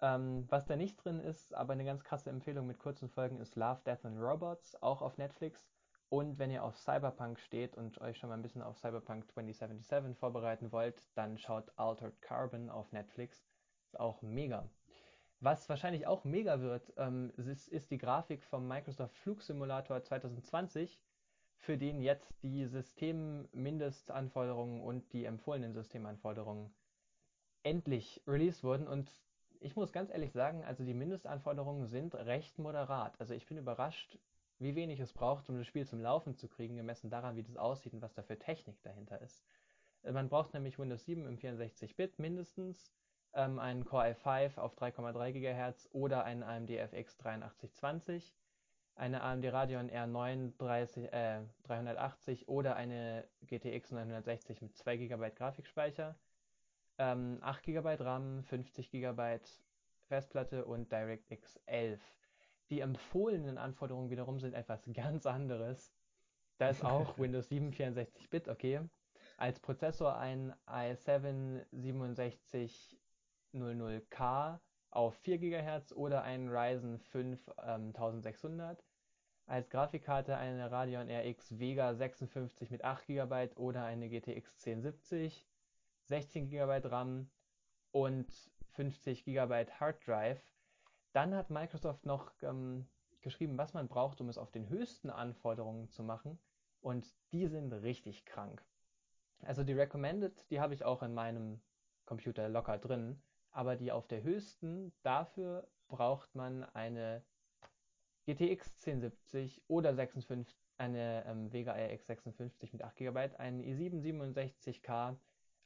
Ähm, 0.01 0.45
was 0.49 0.65
da 0.65 0.75
nicht 0.75 0.97
drin 0.97 1.21
ist, 1.21 1.53
aber 1.53 1.71
eine 1.71 1.85
ganz 1.85 2.03
krasse 2.03 2.29
Empfehlung 2.29 2.67
mit 2.67 2.77
kurzen 2.77 3.07
Folgen 3.07 3.39
ist 3.39 3.55
Love, 3.55 3.79
Death 3.85 4.03
and 4.03 4.19
Robots, 4.19 4.75
auch 4.81 5.01
auf 5.01 5.17
Netflix. 5.17 5.71
Und 6.11 6.37
wenn 6.39 6.51
ihr 6.51 6.63
auf 6.65 6.77
Cyberpunk 6.77 7.39
steht 7.39 7.77
und 7.77 8.01
euch 8.01 8.17
schon 8.17 8.27
mal 8.27 8.35
ein 8.35 8.41
bisschen 8.41 8.61
auf 8.61 8.77
Cyberpunk 8.77 9.31
2077 9.31 10.17
vorbereiten 10.17 10.73
wollt, 10.73 11.01
dann 11.15 11.37
schaut 11.37 11.71
Altered 11.77 12.21
Carbon 12.21 12.69
auf 12.69 12.91
Netflix. 12.91 13.47
Ist 13.85 13.97
auch 13.97 14.21
mega. 14.21 14.67
Was 15.39 15.69
wahrscheinlich 15.69 16.07
auch 16.07 16.25
mega 16.25 16.59
wird, 16.59 16.91
ähm, 16.97 17.31
ist, 17.37 17.69
ist 17.69 17.91
die 17.91 17.97
Grafik 17.97 18.43
vom 18.43 18.67
Microsoft 18.67 19.15
Flugsimulator 19.19 20.03
2020, 20.03 20.99
für 21.55 21.77
den 21.77 22.01
jetzt 22.01 22.35
die 22.43 22.65
Systemmindestanforderungen 22.65 24.81
und 24.81 25.13
die 25.13 25.23
empfohlenen 25.23 25.73
Systemanforderungen 25.73 26.73
endlich 27.63 28.21
released 28.27 28.65
wurden. 28.65 28.85
Und 28.85 29.09
ich 29.61 29.77
muss 29.77 29.93
ganz 29.93 30.11
ehrlich 30.11 30.33
sagen, 30.33 30.65
also 30.65 30.83
die 30.83 30.93
Mindestanforderungen 30.93 31.87
sind 31.87 32.15
recht 32.15 32.59
moderat. 32.59 33.17
Also 33.21 33.33
ich 33.33 33.45
bin 33.45 33.57
überrascht, 33.57 34.19
wie 34.61 34.75
wenig 34.75 34.99
es 34.99 35.11
braucht, 35.11 35.49
um 35.49 35.57
das 35.57 35.65
Spiel 35.65 35.87
zum 35.87 35.99
Laufen 35.99 36.35
zu 36.35 36.47
kriegen, 36.47 36.77
gemessen 36.77 37.09
daran, 37.09 37.35
wie 37.35 37.43
das 37.43 37.57
aussieht 37.57 37.93
und 37.93 38.01
was 38.01 38.13
da 38.13 38.21
für 38.21 38.37
Technik 38.37 38.81
dahinter 38.83 39.19
ist. 39.21 39.43
Äh, 40.03 40.11
Man 40.11 40.29
braucht 40.29 40.53
nämlich 40.53 40.77
Windows 40.77 41.05
7 41.05 41.25
im 41.25 41.37
64-Bit 41.37 42.19
mindestens, 42.19 42.91
ähm, 43.33 43.59
einen 43.59 43.85
Core 43.85 44.11
i5 44.11 44.59
auf 44.59 44.75
3,3 44.75 45.31
GHz 45.31 45.89
oder 45.93 46.23
einen 46.25 46.43
AMD 46.43 46.69
FX 46.69 47.19
8320, 47.19 48.35
eine 48.95 49.21
AMD 49.21 49.45
Radeon 49.51 49.89
R9 49.89 50.57
30, 50.57 51.11
äh, 51.11 51.41
380 51.63 52.47
oder 52.47 52.75
eine 52.75 53.27
GTX 53.47 53.91
960 53.91 54.61
mit 54.61 54.75
2 54.75 54.97
GB 54.97 55.31
Grafikspeicher, 55.31 56.15
ähm, 56.99 57.39
8 57.41 57.63
GB 57.63 57.95
RAM, 57.99 58.43
50 58.43 58.91
GB 58.91 59.39
Festplatte 60.07 60.65
und 60.65 60.91
DirectX 60.91 61.59
11. 61.65 61.99
Die 62.71 62.79
empfohlenen 62.79 63.57
Anforderungen 63.57 64.09
wiederum 64.09 64.39
sind 64.39 64.53
etwas 64.53 64.89
ganz 64.93 65.25
anderes. 65.25 65.93
Da 66.57 66.69
ist 66.69 66.85
auch 66.85 67.17
Windows 67.19 67.49
7 67.49 67.71
64-Bit, 67.71 68.47
okay. 68.47 68.79
Als 69.35 69.59
Prozessor 69.59 70.17
ein 70.17 70.53
i7 70.67 71.65
6700K 73.53 74.59
auf 74.89 75.15
4 75.15 75.37
GHz 75.39 75.91
oder 75.91 76.23
ein 76.23 76.47
Ryzen 76.47 76.97
5 76.99 77.51
ähm, 77.61 77.87
1600. 77.87 78.81
Als 79.47 79.69
Grafikkarte 79.69 80.37
eine 80.37 80.71
Radeon 80.71 81.09
RX 81.09 81.59
Vega 81.59 81.93
56 81.93 82.71
mit 82.71 82.85
8 82.85 83.05
GB 83.05 83.49
oder 83.55 83.83
eine 83.83 84.07
GTX 84.07 84.65
1070, 84.65 85.45
16 86.05 86.49
GB 86.49 86.87
RAM 86.87 87.29
und 87.91 88.31
50 88.75 89.25
GB 89.25 89.65
Hard 89.77 90.07
Drive. 90.07 90.41
Dann 91.13 91.35
hat 91.35 91.49
Microsoft 91.49 92.05
noch 92.05 92.31
ähm, 92.41 92.87
geschrieben, 93.21 93.57
was 93.57 93.73
man 93.73 93.87
braucht, 93.87 94.21
um 94.21 94.29
es 94.29 94.37
auf 94.37 94.51
den 94.51 94.69
höchsten 94.69 95.09
Anforderungen 95.09 95.89
zu 95.89 96.03
machen. 96.03 96.39
Und 96.81 97.13
die 97.31 97.47
sind 97.47 97.71
richtig 97.73 98.25
krank. 98.25 98.63
Also 99.41 99.63
die 99.63 99.73
Recommended, 99.73 100.49
die 100.49 100.59
habe 100.59 100.73
ich 100.73 100.83
auch 100.83 101.03
in 101.03 101.13
meinem 101.13 101.61
Computer 102.05 102.49
locker 102.49 102.77
drin. 102.77 103.21
Aber 103.51 103.75
die 103.75 103.91
auf 103.91 104.07
der 104.07 104.23
höchsten, 104.23 104.93
dafür 105.03 105.67
braucht 105.87 106.33
man 106.35 106.63
eine 106.63 107.23
GTX 108.25 108.75
1070 108.85 109.63
oder 109.67 109.93
56, 109.93 110.55
eine 110.77 111.25
ähm, 111.25 111.51
Vega 111.51 111.73
RX 111.73 112.07
56 112.07 112.71
mit 112.71 112.83
8 112.83 112.95
GB, 112.95 113.19
einen 113.37 113.61
i7 113.61 114.01
67K 114.01 115.17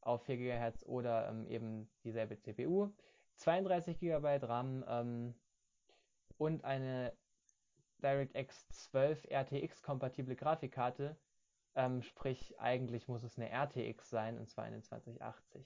auf 0.01 0.23
4 0.23 0.37
GHz 0.37 0.83
oder 0.85 1.29
ähm, 1.29 1.47
eben 1.47 1.89
dieselbe 2.03 2.37
CPU, 2.39 2.89
32 3.37 3.99
GB 3.99 4.37
RAM 4.43 4.83
ähm, 4.87 5.35
und 6.37 6.63
eine 6.63 7.13
DirectX 8.01 8.67
12 8.69 9.25
RTX 9.29 9.81
kompatible 9.81 10.35
Grafikkarte, 10.35 11.17
ähm, 11.75 12.01
sprich 12.01 12.59
eigentlich 12.59 13.07
muss 13.07 13.23
es 13.23 13.37
eine 13.37 13.49
RTX 13.49 14.09
sein 14.09 14.37
und 14.37 14.49
zwar 14.49 14.65
eine 14.65 14.81
2080. 14.81 15.65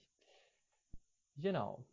Genau. 1.37 1.83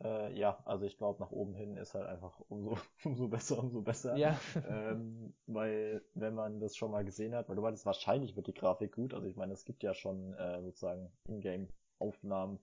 Äh, 0.00 0.32
ja, 0.38 0.58
also 0.64 0.84
ich 0.84 0.96
glaube, 0.96 1.20
nach 1.20 1.32
oben 1.32 1.54
hin 1.54 1.76
ist 1.76 1.94
halt 1.94 2.06
einfach 2.06 2.40
umso, 2.48 2.78
umso 3.04 3.28
besser, 3.28 3.58
umso 3.58 3.82
besser. 3.82 4.16
Ja. 4.16 4.38
Ähm, 4.68 5.34
weil, 5.46 6.02
wenn 6.14 6.34
man 6.34 6.60
das 6.60 6.76
schon 6.76 6.90
mal 6.92 7.04
gesehen 7.04 7.34
hat, 7.34 7.48
weil 7.48 7.56
du 7.56 7.62
meinst, 7.62 7.84
wahrscheinlich 7.84 8.36
wird 8.36 8.46
die 8.46 8.54
Grafik 8.54 8.94
gut. 8.94 9.12
Also 9.12 9.26
ich 9.26 9.36
meine, 9.36 9.52
es 9.52 9.64
gibt 9.64 9.82
ja 9.82 9.94
schon 9.94 10.34
äh, 10.34 10.62
sozusagen 10.62 11.10
Ingame-Aufnahmen. 11.26 12.60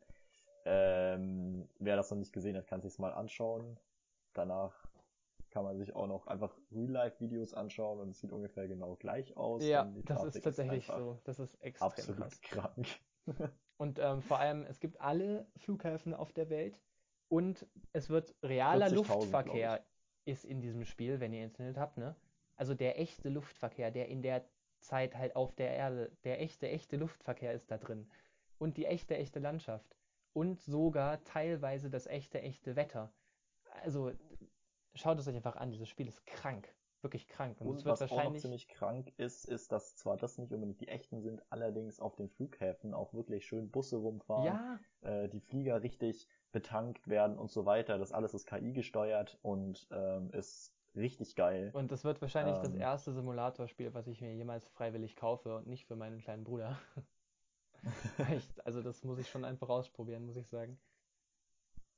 Ähm, 0.65 1.69
wer 1.79 1.95
das 1.95 2.09
noch 2.11 2.17
nicht 2.17 2.33
gesehen 2.33 2.57
hat, 2.57 2.67
kann 2.67 2.81
sich's 2.81 2.97
mal 2.99 3.13
anschauen. 3.13 3.79
Danach 4.33 4.85
kann 5.51 5.63
man 5.63 5.77
sich 5.77 5.95
auch 5.95 6.07
noch 6.07 6.27
einfach 6.27 6.57
Real-Life-Videos 6.71 7.53
anschauen 7.53 7.99
und 7.99 8.09
es 8.09 8.19
sieht 8.19 8.31
ungefähr 8.31 8.67
genau 8.67 8.95
gleich 8.95 9.37
aus. 9.37 9.63
Ja, 9.63 9.85
das 9.85 10.17
Grafik 10.17 10.35
ist 10.35 10.43
tatsächlich 10.43 10.89
einfach 10.89 10.99
so. 10.99 11.19
Das 11.23 11.39
ist 11.39 11.55
extrem 11.61 11.87
Absolut 11.87 12.19
krass. 12.19 12.41
krank. 12.41 12.87
Und 13.77 13.99
ähm, 13.99 14.21
vor 14.21 14.39
allem, 14.39 14.63
es 14.63 14.79
gibt 14.79 15.01
alle 15.01 15.47
Flughäfen 15.57 16.13
auf 16.13 16.31
der 16.31 16.49
Welt 16.49 16.81
und 17.27 17.67
es 17.91 18.09
wird 18.09 18.33
realer 18.41 18.87
40.000, 18.87 18.93
Luftverkehr 18.93 19.85
ist 20.23 20.45
in 20.45 20.61
diesem 20.61 20.85
Spiel, 20.85 21.19
wenn 21.19 21.33
ihr 21.33 21.43
Internet 21.43 21.77
habt, 21.77 21.97
ne? 21.97 22.15
Also 22.55 22.73
der 22.73 22.99
echte 22.99 23.27
Luftverkehr, 23.27 23.91
der 23.91 24.07
in 24.07 24.21
der 24.21 24.45
Zeit 24.79 25.15
halt 25.17 25.35
auf 25.35 25.53
der 25.55 25.71
Erde, 25.71 26.11
der 26.23 26.41
echte, 26.41 26.69
echte 26.69 26.95
Luftverkehr 26.95 27.53
ist 27.53 27.69
da 27.69 27.77
drin. 27.77 28.09
Und 28.57 28.77
die 28.77 28.85
echte, 28.85 29.17
echte 29.17 29.39
Landschaft. 29.39 29.97
Und 30.35 30.59
sogar 30.61 31.23
teilweise 31.23 31.89
das 31.89 32.07
echte, 32.07 32.41
echte 32.41 32.75
Wetter. 32.75 33.09
Also 33.83 34.11
schaut 34.93 35.17
es 35.19 35.27
euch 35.27 35.35
einfach 35.35 35.55
an, 35.55 35.71
dieses 35.71 35.87
Spiel 35.87 36.07
ist 36.07 36.25
krank. 36.25 36.67
Wirklich 37.01 37.27
krank. 37.27 37.55
Und, 37.61 37.67
Und 37.67 37.85
was 37.85 38.01
auch 38.01 38.23
noch 38.23 38.35
ziemlich 38.35 38.67
krank 38.67 39.13
ist, 39.17 39.45
ist, 39.45 39.71
dass 39.71 39.95
zwar 39.95 40.17
das 40.17 40.37
nicht 40.37 40.51
unbedingt 40.51 40.81
die 40.81 40.87
echten 40.87 41.21
sind, 41.21 41.41
allerdings 41.51 41.99
auf 41.99 42.15
den 42.15 42.29
Flughäfen 42.29 42.93
auch 42.93 43.13
wirklich 43.13 43.45
schön 43.45 43.69
Busse 43.69 43.97
rumfahren, 43.97 44.45
Ja, 44.45 44.79
äh, 45.01 45.29
die 45.29 45.39
Flieger 45.39 45.83
richtig 45.83 46.27
betankt 46.51 47.07
werden 47.07 47.37
und 47.37 47.51
so 47.51 47.65
weiter. 47.65 47.97
Das 47.97 48.11
alles 48.11 48.33
ist 48.33 48.45
KI 48.47 48.73
gesteuert 48.73 49.37
und 49.41 49.87
ähm, 49.91 50.31
ist 50.31 50.73
richtig 50.95 51.35
geil. 51.35 51.69
Und 51.73 51.91
das 51.91 52.03
wird 52.03 52.21
wahrscheinlich 52.21 52.57
das 52.57 52.73
Ähm. 52.73 52.79
erste 52.81 53.11
Simulatorspiel, 53.13 53.93
was 53.93 54.07
ich 54.07 54.21
mir 54.21 54.33
jemals 54.33 54.67
freiwillig 54.69 55.15
kaufe 55.15 55.57
und 55.57 55.67
nicht 55.67 55.85
für 55.85 55.95
meinen 55.95 56.19
kleinen 56.19 56.43
Bruder. 56.43 56.77
Echt, 58.29 58.65
also 58.65 58.81
das 58.81 59.03
muss 59.03 59.19
ich 59.19 59.29
schon 59.29 59.45
einfach 59.45 59.69
ausprobieren, 59.69 60.25
muss 60.25 60.37
ich 60.37 60.47
sagen. 60.47 60.79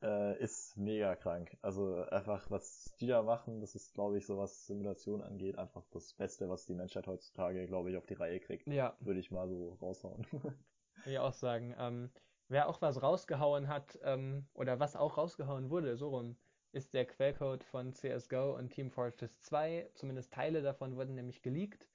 äh, 0.02 0.38
ist 0.42 0.78
mega 0.78 1.16
krank. 1.16 1.58
Also 1.62 2.04
einfach, 2.10 2.50
was 2.52 2.96
die 3.00 3.08
da 3.08 3.22
machen, 3.24 3.62
das 3.62 3.76
ist, 3.76 3.94
glaube 3.94 4.18
ich, 4.18 4.26
so 4.26 4.38
was 4.38 4.66
Simulation 4.68 5.22
angeht, 5.22 5.58
einfach 5.58 5.86
das 5.92 6.14
Beste, 6.14 6.50
was 6.50 6.66
die 6.66 6.76
Menschheit 6.76 7.08
heutzutage, 7.08 7.66
glaube 7.68 7.92
ich, 7.92 7.98
auf 7.98 8.06
die 8.06 8.14
Reihe 8.16 8.40
kriegt. 8.40 8.68
Ja, 8.68 8.96
Würde 9.00 9.20
ich 9.20 9.32
mal 9.32 9.48
so 9.48 9.78
raushauen. 9.82 10.26
will 11.04 11.14
ich 11.14 11.20
auch 11.20 11.34
sagen. 11.34 11.76
Ähm, 11.80 12.12
wer 12.50 12.68
auch 12.70 12.82
was 12.82 13.02
rausgehauen 13.02 13.68
hat, 13.68 13.98
ähm, 14.04 14.48
oder 14.54 14.80
was 14.80 14.96
auch 14.96 15.18
rausgehauen 15.18 15.70
wurde, 15.70 15.98
so 15.98 16.10
rum, 16.10 16.38
ist 16.72 16.94
der 16.94 17.06
Quellcode 17.06 17.64
von 17.64 17.94
CSGO 17.94 18.56
und 18.56 18.70
Team 18.70 18.92
Fortress 18.92 19.40
2. 19.42 19.90
Zumindest 19.96 20.34
Teile 20.34 20.62
davon 20.62 20.96
wurden 20.96 21.16
nämlich 21.16 21.42
geleakt. 21.42 21.88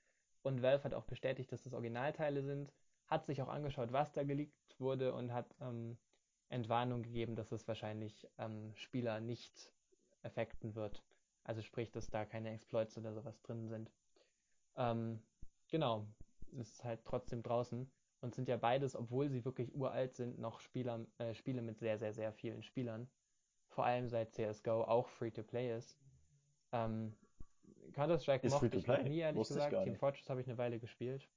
Und 0.43 0.63
Valve 0.63 0.85
hat 0.85 0.95
auch 0.95 1.05
bestätigt, 1.05 1.53
dass 1.53 1.63
das 1.63 1.75
Originalteile 1.75 2.43
sind. 2.43 2.73
Hat 3.13 3.27
sich 3.27 3.43
auch 3.43 3.49
angeschaut, 3.49 3.93
was 3.93 4.11
da 4.13 4.23
geleakt 4.23 4.81
wurde 4.81 5.13
und 5.13 5.35
hat 5.35 5.55
ähm, 5.61 5.99
Entwarnung 6.49 7.03
gegeben, 7.03 7.37
dass 7.37 7.53
es 7.53 7.69
wahrscheinlich 7.69 8.27
ähm, 8.39 8.73
Spieler 8.75 9.21
nicht 9.21 9.71
affekten 10.23 10.75
wird. 10.75 11.05
Also 11.45 11.61
sprich, 11.61 11.91
dass 11.91 12.09
da 12.09 12.25
keine 12.25 12.55
Exploits 12.55 12.97
oder 12.97 13.13
sowas 13.13 13.43
drin 13.43 13.69
sind. 13.69 13.93
Ähm, 14.77 15.23
genau, 15.69 16.07
es 16.59 16.71
ist 16.71 16.85
halt 16.85 17.05
trotzdem 17.05 17.43
draußen 17.43 17.91
und 18.23 18.35
sind 18.35 18.49
ja 18.49 18.57
beides, 18.57 18.97
obwohl 18.97 19.29
sie 19.29 19.45
wirklich 19.45 19.75
uralt 19.75 20.15
sind, 20.15 20.39
noch 20.39 20.61
Spieler, 20.61 21.05
äh, 21.19 21.35
Spiele 21.35 21.61
mit 21.61 21.81
sehr, 21.81 21.99
sehr, 21.99 22.15
sehr 22.15 22.33
vielen 22.33 22.63
Spielern. 22.63 23.11
Vor 23.69 23.85
allem 23.85 24.09
seit 24.09 24.33
CSGO 24.33 24.85
auch 24.85 25.09
Free-to-Play 25.09 25.77
ist. 25.77 25.99
Ähm, 26.73 27.15
Counter-Strike 27.93 28.49
mochte 28.49 28.75
ich 28.75 28.87
noch 28.87 29.03
nie, 29.03 29.19
ehrlich 29.19 29.39
Wusste 29.39 29.55
gesagt. 29.57 29.85
Team. 29.85 29.97
Fortress 29.97 30.31
habe 30.31 30.41
ich 30.41 30.47
eine 30.47 30.57
Weile 30.57 30.79
gespielt. 30.79 31.29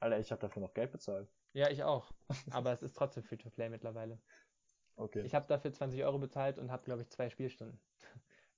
Alter, 0.00 0.18
ich 0.18 0.30
habe 0.30 0.40
dafür 0.40 0.62
noch 0.62 0.74
Geld 0.74 0.92
bezahlt. 0.92 1.28
Ja, 1.52 1.70
ich 1.70 1.82
auch. 1.82 2.12
Aber 2.50 2.72
es 2.72 2.82
ist 2.82 2.94
trotzdem 2.94 3.24
Free-to-Play 3.24 3.68
mittlerweile. 3.68 4.20
Okay. 4.96 5.22
Ich 5.22 5.34
habe 5.34 5.46
dafür 5.46 5.72
20 5.72 6.02
Euro 6.04 6.18
bezahlt 6.18 6.58
und 6.58 6.70
habe, 6.70 6.84
glaube 6.84 7.02
ich, 7.02 7.10
zwei 7.10 7.30
Spielstunden. 7.30 7.80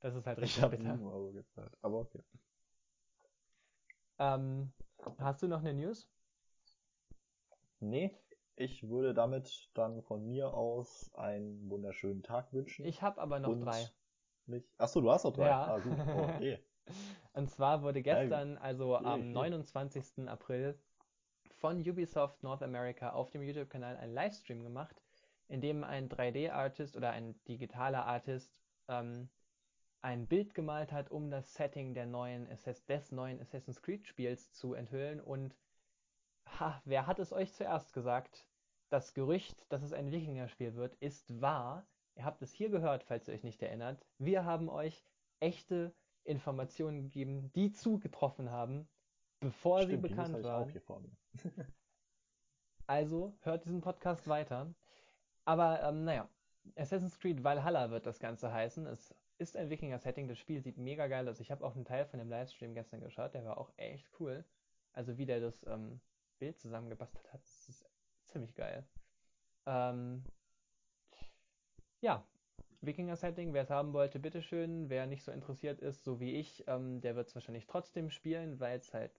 Das 0.00 0.14
ist 0.14 0.26
halt 0.26 0.38
Ich 0.38 0.44
richtig 0.44 0.62
habe 0.62 0.76
bitter. 0.76 0.96
7 0.96 1.06
Euro 1.06 1.32
gezahlt. 1.32 1.76
Aber 1.82 1.98
okay. 1.98 2.22
Ähm, 4.18 4.72
hast 5.18 5.42
du 5.42 5.48
noch 5.48 5.60
eine 5.60 5.74
News? 5.74 6.08
Nee, 7.80 8.18
ich 8.56 8.88
würde 8.88 9.14
damit 9.14 9.70
dann 9.74 10.02
von 10.02 10.26
mir 10.26 10.52
aus 10.52 11.10
einen 11.14 11.70
wunderschönen 11.70 12.22
Tag 12.22 12.52
wünschen. 12.52 12.84
Ich 12.84 13.00
habe 13.02 13.20
aber 13.20 13.40
noch 13.40 13.54
drei. 13.58 13.88
Mich... 14.46 14.64
Achso, 14.76 15.00
du 15.00 15.10
hast 15.10 15.24
noch 15.24 15.32
drei. 15.32 15.46
Ja. 15.46 15.64
Ah, 15.64 15.78
gut. 15.78 15.96
Oh, 15.98 16.22
okay. 16.34 16.58
Und 17.32 17.50
zwar 17.50 17.82
wurde 17.82 18.02
gestern, 18.02 18.58
also 18.58 18.96
am 18.96 19.20
okay. 19.20 19.32
29. 19.32 20.28
April, 20.28 20.78
von 21.60 21.78
Ubisoft 21.86 22.42
North 22.42 22.62
America 22.62 23.10
auf 23.10 23.30
dem 23.30 23.42
YouTube-Kanal 23.42 23.98
ein 23.98 24.14
Livestream 24.14 24.62
gemacht, 24.62 25.02
in 25.46 25.60
dem 25.60 25.84
ein 25.84 26.08
3D-Artist 26.08 26.96
oder 26.96 27.10
ein 27.10 27.38
digitaler 27.44 28.06
Artist 28.06 28.62
ähm, 28.88 29.28
ein 30.00 30.26
Bild 30.26 30.54
gemalt 30.54 30.90
hat, 30.90 31.10
um 31.10 31.30
das 31.30 31.52
Setting 31.52 31.92
der 31.92 32.06
neuen 32.06 32.48
des 32.48 33.12
neuen 33.12 33.40
Assassin's 33.40 33.82
Creed-Spiels 33.82 34.52
zu 34.52 34.72
enthüllen. 34.72 35.20
Und 35.20 35.54
ha, 36.58 36.80
wer 36.86 37.06
hat 37.06 37.18
es 37.18 37.30
euch 37.30 37.52
zuerst 37.52 37.92
gesagt? 37.92 38.46
Das 38.88 39.12
Gerücht, 39.12 39.70
dass 39.70 39.82
es 39.82 39.92
ein 39.92 40.10
Wikinger-Spiel 40.10 40.74
wird, 40.74 40.94
ist 40.96 41.42
wahr. 41.42 41.86
Ihr 42.16 42.24
habt 42.24 42.40
es 42.40 42.52
hier 42.52 42.70
gehört, 42.70 43.04
falls 43.04 43.28
ihr 43.28 43.34
euch 43.34 43.44
nicht 43.44 43.62
erinnert. 43.62 44.06
Wir 44.18 44.46
haben 44.46 44.70
euch 44.70 45.04
echte 45.40 45.94
Informationen 46.24 47.02
gegeben, 47.02 47.52
die 47.54 47.70
zugetroffen 47.70 48.50
haben, 48.50 48.88
bevor 49.40 49.80
sie 49.80 49.96
Stimmt, 49.96 50.02
News 50.02 50.10
bekannt 50.10 50.38
ich 50.38 50.88
waren. 50.88 51.16
Also 52.86 53.38
hört 53.42 53.64
diesen 53.64 53.80
Podcast 53.80 54.26
weiter. 54.26 54.74
Aber 55.44 55.80
ähm, 55.80 56.02
naja, 56.02 56.28
Assassin's 56.74 57.20
Creed 57.20 57.44
Valhalla 57.44 57.90
wird 57.90 58.04
das 58.04 58.18
Ganze 58.18 58.52
heißen. 58.52 58.84
Es 58.86 59.14
ist 59.38 59.56
ein 59.56 59.70
Wikinger-Setting. 59.70 60.26
Das 60.26 60.38
Spiel 60.38 60.60
sieht 60.60 60.76
mega 60.76 61.06
geil 61.06 61.28
aus. 61.28 61.38
Ich 61.38 61.52
habe 61.52 61.64
auch 61.64 61.76
einen 61.76 61.84
Teil 61.84 62.04
von 62.04 62.18
dem 62.18 62.28
Livestream 62.28 62.74
gestern 62.74 63.00
geschaut. 63.00 63.34
Der 63.34 63.44
war 63.44 63.58
auch 63.58 63.72
echt 63.76 64.08
cool. 64.18 64.44
Also 64.92 65.18
wie 65.18 65.24
der 65.24 65.40
das 65.40 65.64
ähm, 65.68 66.00
Bild 66.40 66.58
zusammengebastelt 66.58 67.32
hat, 67.32 67.44
das 67.44 67.68
ist 67.68 67.88
ziemlich 68.24 68.56
geil. 68.56 68.84
Ähm, 69.66 70.24
ja, 72.00 72.26
Wikinger-Setting, 72.80 73.52
wer 73.52 73.62
es 73.62 73.70
haben 73.70 73.92
wollte, 73.92 74.18
bitteschön. 74.18 74.88
Wer 74.90 75.06
nicht 75.06 75.22
so 75.22 75.32
interessiert 75.32 75.80
ist, 75.80 76.02
so 76.02 76.18
wie 76.18 76.34
ich, 76.34 76.64
ähm, 76.66 77.00
der 77.00 77.14
wird 77.14 77.28
es 77.28 77.34
wahrscheinlich 77.34 77.66
trotzdem 77.66 78.10
spielen, 78.10 78.58
weil 78.58 78.78
es 78.78 78.92
halt 78.92 79.12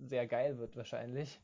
sehr 0.00 0.26
geil 0.26 0.58
wird 0.58 0.76
wahrscheinlich. 0.76 1.40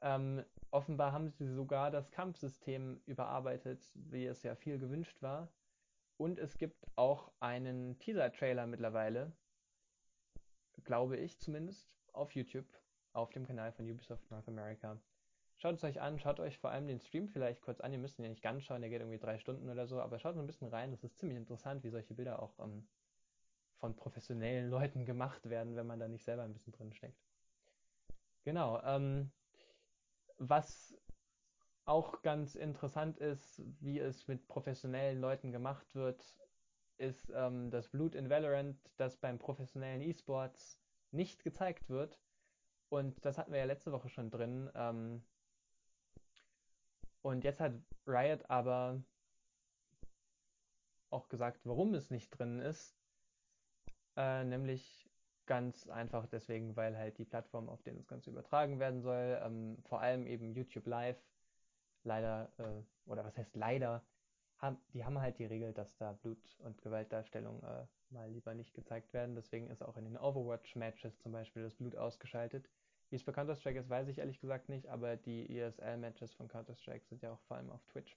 Ähm, 0.00 0.44
offenbar 0.70 1.12
haben 1.12 1.30
sie 1.30 1.46
sogar 1.46 1.90
das 1.90 2.10
Kampfsystem 2.10 3.00
überarbeitet, 3.06 3.88
wie 3.94 4.26
es 4.26 4.42
ja 4.42 4.54
viel 4.56 4.78
gewünscht 4.78 5.22
war. 5.22 5.48
Und 6.16 6.38
es 6.38 6.58
gibt 6.58 6.86
auch 6.96 7.32
einen 7.40 7.98
Teaser-Trailer 7.98 8.66
mittlerweile, 8.66 9.32
glaube 10.84 11.16
ich 11.16 11.38
zumindest, 11.38 11.88
auf 12.12 12.32
YouTube, 12.34 12.66
auf 13.12 13.30
dem 13.30 13.46
Kanal 13.46 13.72
von 13.72 13.88
Ubisoft 13.90 14.30
North 14.30 14.48
America. 14.48 15.00
Schaut 15.56 15.76
es 15.76 15.84
euch 15.84 16.00
an, 16.00 16.18
schaut 16.18 16.40
euch 16.40 16.58
vor 16.58 16.70
allem 16.70 16.88
den 16.88 16.98
Stream 16.98 17.28
vielleicht 17.28 17.62
kurz 17.62 17.80
an. 17.80 17.92
Ihr 17.92 17.98
müsst 17.98 18.18
ihn 18.18 18.24
ja 18.24 18.30
nicht 18.30 18.42
ganz 18.42 18.64
schauen, 18.64 18.80
der 18.80 18.90
geht 18.90 19.00
irgendwie 19.00 19.18
drei 19.18 19.38
Stunden 19.38 19.68
oder 19.68 19.86
so, 19.86 20.00
aber 20.00 20.18
schaut 20.18 20.34
so 20.34 20.40
ein 20.40 20.46
bisschen 20.46 20.68
rein. 20.68 20.90
Das 20.90 21.04
ist 21.04 21.18
ziemlich 21.18 21.38
interessant, 21.38 21.84
wie 21.84 21.90
solche 21.90 22.14
Bilder 22.14 22.42
auch 22.42 22.58
ähm, 22.58 22.88
von 23.78 23.94
professionellen 23.94 24.70
Leuten 24.70 25.04
gemacht 25.04 25.48
werden, 25.48 25.76
wenn 25.76 25.86
man 25.86 26.00
da 26.00 26.08
nicht 26.08 26.24
selber 26.24 26.42
ein 26.42 26.52
bisschen 26.52 26.72
drin 26.72 26.92
steckt. 26.92 27.20
Genau. 28.44 28.80
Ähm, 28.84 29.30
was 30.38 30.94
auch 31.84 32.22
ganz 32.22 32.54
interessant 32.54 33.18
ist, 33.18 33.62
wie 33.80 33.98
es 33.98 34.26
mit 34.28 34.46
professionellen 34.48 35.20
Leuten 35.20 35.52
gemacht 35.52 35.94
wird, 35.94 36.36
ist 36.98 37.30
ähm, 37.34 37.70
das 37.70 37.88
Blut 37.88 38.14
in 38.14 38.30
Valorant, 38.30 38.78
das 38.96 39.16
beim 39.16 39.38
professionellen 39.38 40.00
E-Sports 40.02 40.78
nicht 41.10 41.42
gezeigt 41.42 41.88
wird. 41.88 42.20
Und 42.88 43.24
das 43.24 43.38
hatten 43.38 43.52
wir 43.52 43.58
ja 43.60 43.64
letzte 43.64 43.92
Woche 43.92 44.08
schon 44.08 44.30
drin. 44.30 44.70
Ähm, 44.74 45.24
und 47.22 47.44
jetzt 47.44 47.60
hat 47.60 47.72
Riot 48.06 48.48
aber 48.50 49.02
auch 51.10 51.28
gesagt, 51.28 51.60
warum 51.64 51.94
es 51.94 52.10
nicht 52.10 52.30
drin 52.30 52.60
ist. 52.60 52.96
Äh, 54.16 54.44
nämlich 54.44 55.10
ganz 55.46 55.88
einfach 55.88 56.26
deswegen, 56.26 56.76
weil 56.76 56.96
halt 56.96 57.18
die 57.18 57.24
Plattform, 57.24 57.68
auf 57.68 57.82
denen 57.82 57.98
das 57.98 58.08
Ganze 58.08 58.30
übertragen 58.30 58.78
werden 58.78 59.02
soll, 59.02 59.40
ähm, 59.42 59.78
vor 59.88 60.00
allem 60.00 60.26
eben 60.26 60.52
YouTube 60.54 60.86
Live, 60.86 61.18
leider, 62.04 62.52
äh, 62.58 63.10
oder 63.10 63.24
was 63.24 63.36
heißt 63.36 63.56
leider, 63.56 64.02
haben, 64.58 64.78
die 64.94 65.04
haben 65.04 65.20
halt 65.20 65.38
die 65.38 65.44
Regel, 65.44 65.72
dass 65.72 65.96
da 65.96 66.12
Blut- 66.12 66.56
und 66.60 66.80
Gewaltdarstellungen 66.82 67.62
äh, 67.64 67.86
mal 68.10 68.30
lieber 68.30 68.54
nicht 68.54 68.74
gezeigt 68.74 69.12
werden. 69.12 69.34
Deswegen 69.34 69.68
ist 69.68 69.82
auch 69.82 69.96
in 69.96 70.04
den 70.04 70.16
Overwatch-Matches 70.16 71.18
zum 71.18 71.32
Beispiel 71.32 71.62
das 71.62 71.74
Blut 71.74 71.96
ausgeschaltet. 71.96 72.68
Wie 73.10 73.16
es 73.16 73.24
bei 73.24 73.32
Counter-Strike 73.32 73.78
ist, 73.78 73.90
weiß 73.90 74.08
ich 74.08 74.18
ehrlich 74.18 74.40
gesagt 74.40 74.68
nicht, 74.68 74.86
aber 74.88 75.16
die 75.16 75.58
ESL-Matches 75.58 76.32
von 76.34 76.48
Counter-Strike 76.48 77.04
sind 77.06 77.22
ja 77.22 77.32
auch 77.32 77.40
vor 77.42 77.56
allem 77.56 77.70
auf 77.70 77.84
Twitch. 77.86 78.16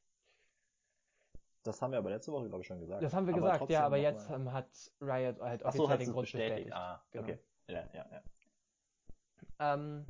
Das 1.66 1.82
haben 1.82 1.92
wir 1.92 1.98
aber 1.98 2.12
letzte 2.12 2.32
Woche, 2.32 2.48
glaube 2.48 2.62
ich, 2.62 2.68
schon 2.68 2.80
gesagt. 2.80 3.02
Das 3.04 3.14
haben 3.14 3.26
wir 3.28 3.34
aber 3.34 3.52
gesagt, 3.54 3.70
ja, 3.72 3.86
aber 3.86 3.98
jetzt 3.98 4.30
mal- 4.30 4.36
ähm, 4.36 4.54
hat 4.54 4.68
Riot 5.02 5.40
halt 5.42 5.62
so, 5.62 5.68
offiziell 5.68 5.90
hat 5.90 6.00
den 6.00 6.08
es 6.08 6.14
Grund 6.14 6.24
bestätigt. 6.26 6.50
bestätigt. 6.56 6.76
Ah, 6.76 7.04
Genau. 7.12 7.24
okay. 7.24 7.40
Ja, 7.68 7.90
ja, 7.94 8.06
ja. 8.12 8.24
Ähm, 9.60 10.06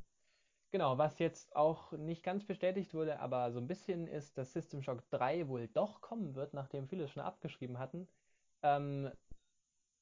genau, 0.71 0.97
was 0.97 1.19
jetzt 1.19 1.55
auch 1.55 1.93
nicht 1.93 2.23
ganz 2.23 2.45
bestätigt 2.45 2.93
wurde, 2.93 3.19
aber 3.19 3.51
so 3.51 3.59
ein 3.59 3.67
bisschen 3.67 4.07
ist, 4.07 4.37
dass 4.37 4.51
System 4.51 4.81
Shock 4.81 5.09
3 5.11 5.47
wohl 5.47 5.67
doch 5.69 6.01
kommen 6.01 6.35
wird, 6.35 6.53
nachdem 6.53 6.87
viele 6.87 7.07
schon 7.07 7.23
abgeschrieben 7.23 7.79
hatten. 7.79 8.07
Ähm, 8.61 9.11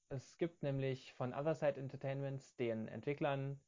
es 0.10 0.38
gibt 0.38 0.63
nämlich 0.63 1.13
von 1.13 1.34
Otherside 1.34 1.80
Entertainment, 1.80 2.58
den 2.60 2.88
Entwicklern, 2.88 3.60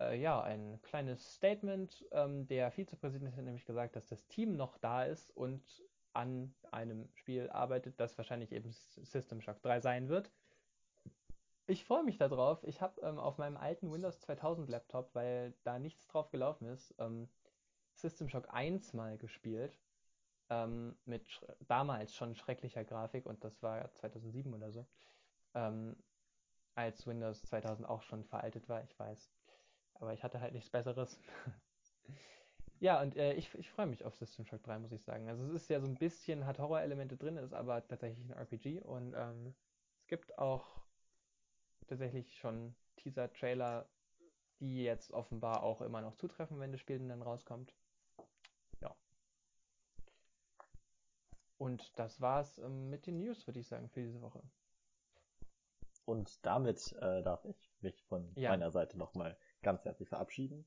äh, 0.00 0.16
ja, 0.20 0.40
ein 0.42 0.80
kleines 0.82 1.34
Statement. 1.34 2.06
Ähm, 2.12 2.46
der 2.46 2.70
Vizepräsident 2.70 3.36
hat 3.36 3.44
nämlich 3.44 3.64
gesagt, 3.64 3.96
dass 3.96 4.06
das 4.08 4.26
Team 4.28 4.56
noch 4.56 4.78
da 4.78 5.04
ist 5.04 5.30
und 5.36 5.82
an 6.14 6.54
einem 6.70 7.08
Spiel 7.14 7.50
arbeitet, 7.50 7.98
das 8.00 8.16
wahrscheinlich 8.18 8.52
eben 8.52 8.70
System 8.70 9.40
Shock 9.40 9.62
3 9.62 9.80
sein 9.80 10.08
wird. 10.08 10.30
Ich 11.66 11.84
freue 11.84 12.02
mich 12.02 12.18
darauf. 12.18 12.62
Ich 12.64 12.80
habe 12.80 13.00
ähm, 13.02 13.18
auf 13.18 13.38
meinem 13.38 13.56
alten 13.56 13.90
Windows 13.92 14.20
2000 14.20 14.68
Laptop, 14.68 15.14
weil 15.14 15.54
da 15.62 15.78
nichts 15.78 16.06
drauf 16.08 16.30
gelaufen 16.30 16.66
ist, 16.66 16.94
ähm, 16.98 17.28
System 17.94 18.28
Shock 18.28 18.52
1 18.52 18.92
mal 18.94 19.16
gespielt. 19.16 19.78
Ähm, 20.50 20.96
mit 21.04 21.24
damals 21.60 22.14
schon 22.14 22.34
schrecklicher 22.34 22.84
Grafik 22.84 23.26
und 23.26 23.42
das 23.44 23.62
war 23.62 23.90
2007 23.92 24.52
oder 24.52 24.70
so. 24.70 24.86
Ähm, 25.54 25.96
als 26.74 27.06
Windows 27.06 27.42
2000 27.42 27.88
auch 27.88 28.02
schon 28.02 28.24
veraltet 28.24 28.68
war, 28.68 28.82
ich 28.82 28.98
weiß. 28.98 29.30
Aber 29.94 30.12
ich 30.12 30.24
hatte 30.24 30.40
halt 30.40 30.52
nichts 30.52 30.70
Besseres. 30.70 31.18
Ja, 32.82 33.00
und 33.00 33.16
äh, 33.16 33.34
ich, 33.34 33.54
ich 33.54 33.70
freue 33.70 33.86
mich 33.86 34.04
auf 34.04 34.16
System 34.16 34.44
Shock 34.44 34.64
3, 34.64 34.80
muss 34.80 34.90
ich 34.90 35.04
sagen. 35.04 35.28
Also 35.28 35.44
es 35.44 35.52
ist 35.52 35.70
ja 35.70 35.78
so 35.78 35.86
ein 35.86 35.94
bisschen, 35.94 36.46
hat 36.46 36.58
Horror-Elemente 36.58 37.16
drin, 37.16 37.36
ist 37.36 37.54
aber 37.54 37.86
tatsächlich 37.86 38.24
ein 38.24 38.32
RPG 38.32 38.80
und 38.80 39.14
ähm, 39.16 39.54
es 40.00 40.08
gibt 40.08 40.36
auch 40.36 40.66
tatsächlich 41.86 42.36
schon 42.36 42.74
Teaser-Trailer, 42.96 43.88
die 44.58 44.82
jetzt 44.82 45.12
offenbar 45.12 45.62
auch 45.62 45.80
immer 45.80 46.00
noch 46.00 46.16
zutreffen, 46.16 46.58
wenn 46.58 46.72
das 46.72 46.80
Spiel 46.80 46.98
dann 46.98 47.22
rauskommt. 47.22 47.72
Ja. 48.80 48.92
Und 51.58 51.96
das 52.00 52.20
war's 52.20 52.58
ähm, 52.58 52.90
mit 52.90 53.06
den 53.06 53.20
News, 53.20 53.46
würde 53.46 53.60
ich 53.60 53.68
sagen, 53.68 53.88
für 53.90 54.00
diese 54.00 54.20
Woche. 54.20 54.42
Und 56.04 56.44
damit 56.44 56.94
äh, 56.94 57.22
darf 57.22 57.44
ich 57.44 57.70
mich 57.80 58.02
von 58.02 58.28
Ja. 58.34 58.50
meiner 58.50 58.72
Seite 58.72 58.98
nochmal 58.98 59.36
ganz 59.62 59.84
herzlich 59.84 60.08
verabschieden 60.08 60.66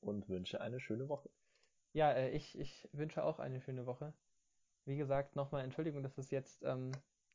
und 0.00 0.28
wünsche 0.28 0.60
eine 0.60 0.80
schöne 0.80 1.08
Woche. 1.08 1.30
Ja, 1.92 2.12
äh, 2.12 2.30
ich, 2.30 2.58
ich 2.58 2.88
wünsche 2.92 3.24
auch 3.24 3.38
eine 3.38 3.60
schöne 3.60 3.86
Woche. 3.86 4.12
Wie 4.84 4.96
gesagt, 4.96 5.34
nochmal 5.34 5.64
Entschuldigung, 5.64 6.02
dass 6.02 6.18
es 6.18 6.30
jetzt 6.30 6.62
ähm, 6.62 6.92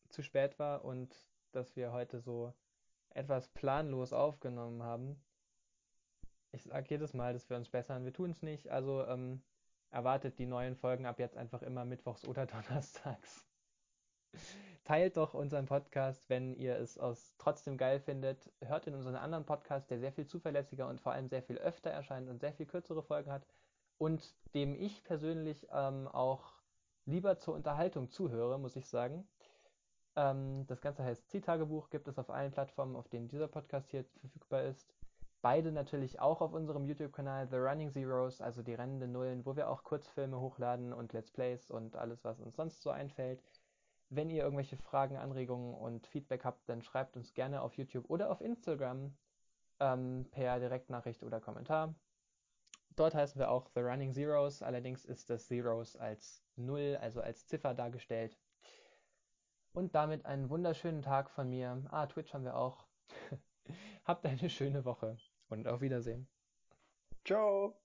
zu 0.10 0.22
spät 0.22 0.60
war 0.60 0.86
und 0.86 1.16
dass 1.52 1.76
wir 1.76 1.92
heute 1.92 2.20
so 2.20 2.54
etwas 3.10 3.48
planlos 3.50 4.14
aufgenommen 4.14 4.84
haben. 4.84 5.22
Ich 6.52 6.64
sage 6.64 6.88
jedes 6.90 7.14
Mal, 7.14 7.34
dass 7.34 7.50
wir 7.50 7.58
uns 7.58 7.70
bessern. 7.70 8.06
Wir 8.06 8.14
tun 8.14 8.32
es 8.32 8.42
nicht. 8.42 8.70
Also 8.70 9.06
ähm, 9.06 9.42
erwartet 9.90 10.40
die 10.40 10.46
neuen 10.46 10.76
Folgen 10.76 11.06
ab 11.06 11.20
jetzt 11.20 11.38
einfach 11.38 11.62
immer 11.62 11.86
mittwochs 11.86 12.26
oder 12.26 12.46
donnerstags. 12.48 13.46
Teilt 14.84 15.16
doch 15.18 15.34
unseren 15.34 15.68
Podcast, 15.68 16.28
wenn 16.30 16.56
ihr 16.56 16.76
es 16.78 16.98
aus 16.98 17.36
trotzdem 17.38 17.78
geil 17.78 18.00
findet. 18.00 18.52
Hört 18.62 18.88
in 18.88 18.96
unseren 18.96 19.16
anderen 19.16 19.46
Podcast, 19.46 19.92
der 19.92 20.00
sehr 20.00 20.12
viel 20.12 20.26
zuverlässiger 20.26 20.88
und 20.88 21.00
vor 21.00 21.12
allem 21.12 21.30
sehr 21.30 21.44
viel 21.44 21.58
öfter 21.58 21.92
erscheint 21.92 22.30
und 22.30 22.40
sehr 22.40 22.54
viel 22.54 22.66
kürzere 22.66 23.04
Folgen 23.04 23.32
hat 23.32 23.46
und 24.02 24.36
dem 24.56 24.74
ich 24.74 25.04
persönlich 25.04 25.68
ähm, 25.72 26.08
auch 26.08 26.54
lieber 27.06 27.38
zur 27.38 27.54
Unterhaltung 27.54 28.10
zuhöre, 28.10 28.58
muss 28.58 28.76
ich 28.76 28.88
sagen. 28.88 29.28
Ähm, 30.16 30.66
das 30.66 30.82
Ganze 30.82 31.04
heißt 31.04 31.30
Ziehtagebuch, 31.30 31.92
gibt 31.92 32.08
es 32.08 32.18
auf 32.18 32.32
allen 32.32 32.52
Plattformen, 32.52 32.96
auf 32.96 33.08
denen 33.10 33.28
dieser 33.28 33.48
Podcast 33.48 33.92
hier 33.92 34.04
verfügbar 34.20 34.64
ist. 34.64 34.92
Beide 35.44 35.72
natürlich 35.72 36.20
auch 36.20 36.42
auf 36.42 36.54
unserem 36.54 36.86
YouTube-Kanal 36.86 37.48
The 37.48 37.58
Running 37.58 37.92
Zeros, 37.92 38.42
also 38.42 38.64
die 38.64 38.74
rennenden 38.74 39.12
Nullen, 39.12 39.46
wo 39.46 39.56
wir 39.56 39.70
auch 39.70 39.84
Kurzfilme 39.84 40.40
hochladen 40.40 40.94
und 40.94 41.14
Let's 41.14 41.32
Plays 41.32 41.70
und 41.70 41.96
alles, 41.96 42.24
was 42.24 42.40
uns 42.40 42.56
sonst 42.56 42.82
so 42.82 42.90
einfällt. 42.90 43.44
Wenn 44.14 44.30
ihr 44.30 44.44
irgendwelche 44.44 44.76
Fragen, 44.76 45.16
Anregungen 45.16 45.74
und 45.74 46.06
Feedback 46.06 46.44
habt, 46.44 46.68
dann 46.68 46.82
schreibt 46.82 47.16
uns 47.16 47.34
gerne 47.34 47.62
auf 47.62 47.76
YouTube 47.76 48.10
oder 48.10 48.30
auf 48.30 48.42
Instagram 48.42 49.16
ähm, 49.80 50.28
per 50.32 50.60
Direktnachricht 50.60 51.24
oder 51.24 51.40
Kommentar. 51.40 51.96
Dort 52.98 53.16
heißen 53.16 53.40
wir 53.40 53.50
auch 53.50 53.70
The 53.74 53.80
Running 53.80 54.14
Zeros, 54.14 54.62
allerdings 54.62 55.06
ist 55.06 55.30
das 55.30 55.48
Zeros 55.48 55.96
als 55.96 56.44
Null, 56.58 56.98
also 57.00 57.22
als 57.22 57.48
Ziffer 57.48 57.74
dargestellt. 57.74 58.38
Und 59.72 59.96
damit 59.96 60.26
einen 60.26 60.50
wunderschönen 60.50 61.02
Tag 61.02 61.30
von 61.30 61.50
mir. 61.50 61.82
Ah, 61.90 62.06
Twitch 62.06 62.34
haben 62.34 62.44
wir 62.44 62.58
auch. 62.58 62.86
Habt 64.04 64.26
eine 64.26 64.50
schöne 64.50 64.84
Woche 64.84 65.16
und 65.48 65.70
auf 65.70 65.80
Wiedersehen. 65.80 66.28
Ciao! 67.24 67.82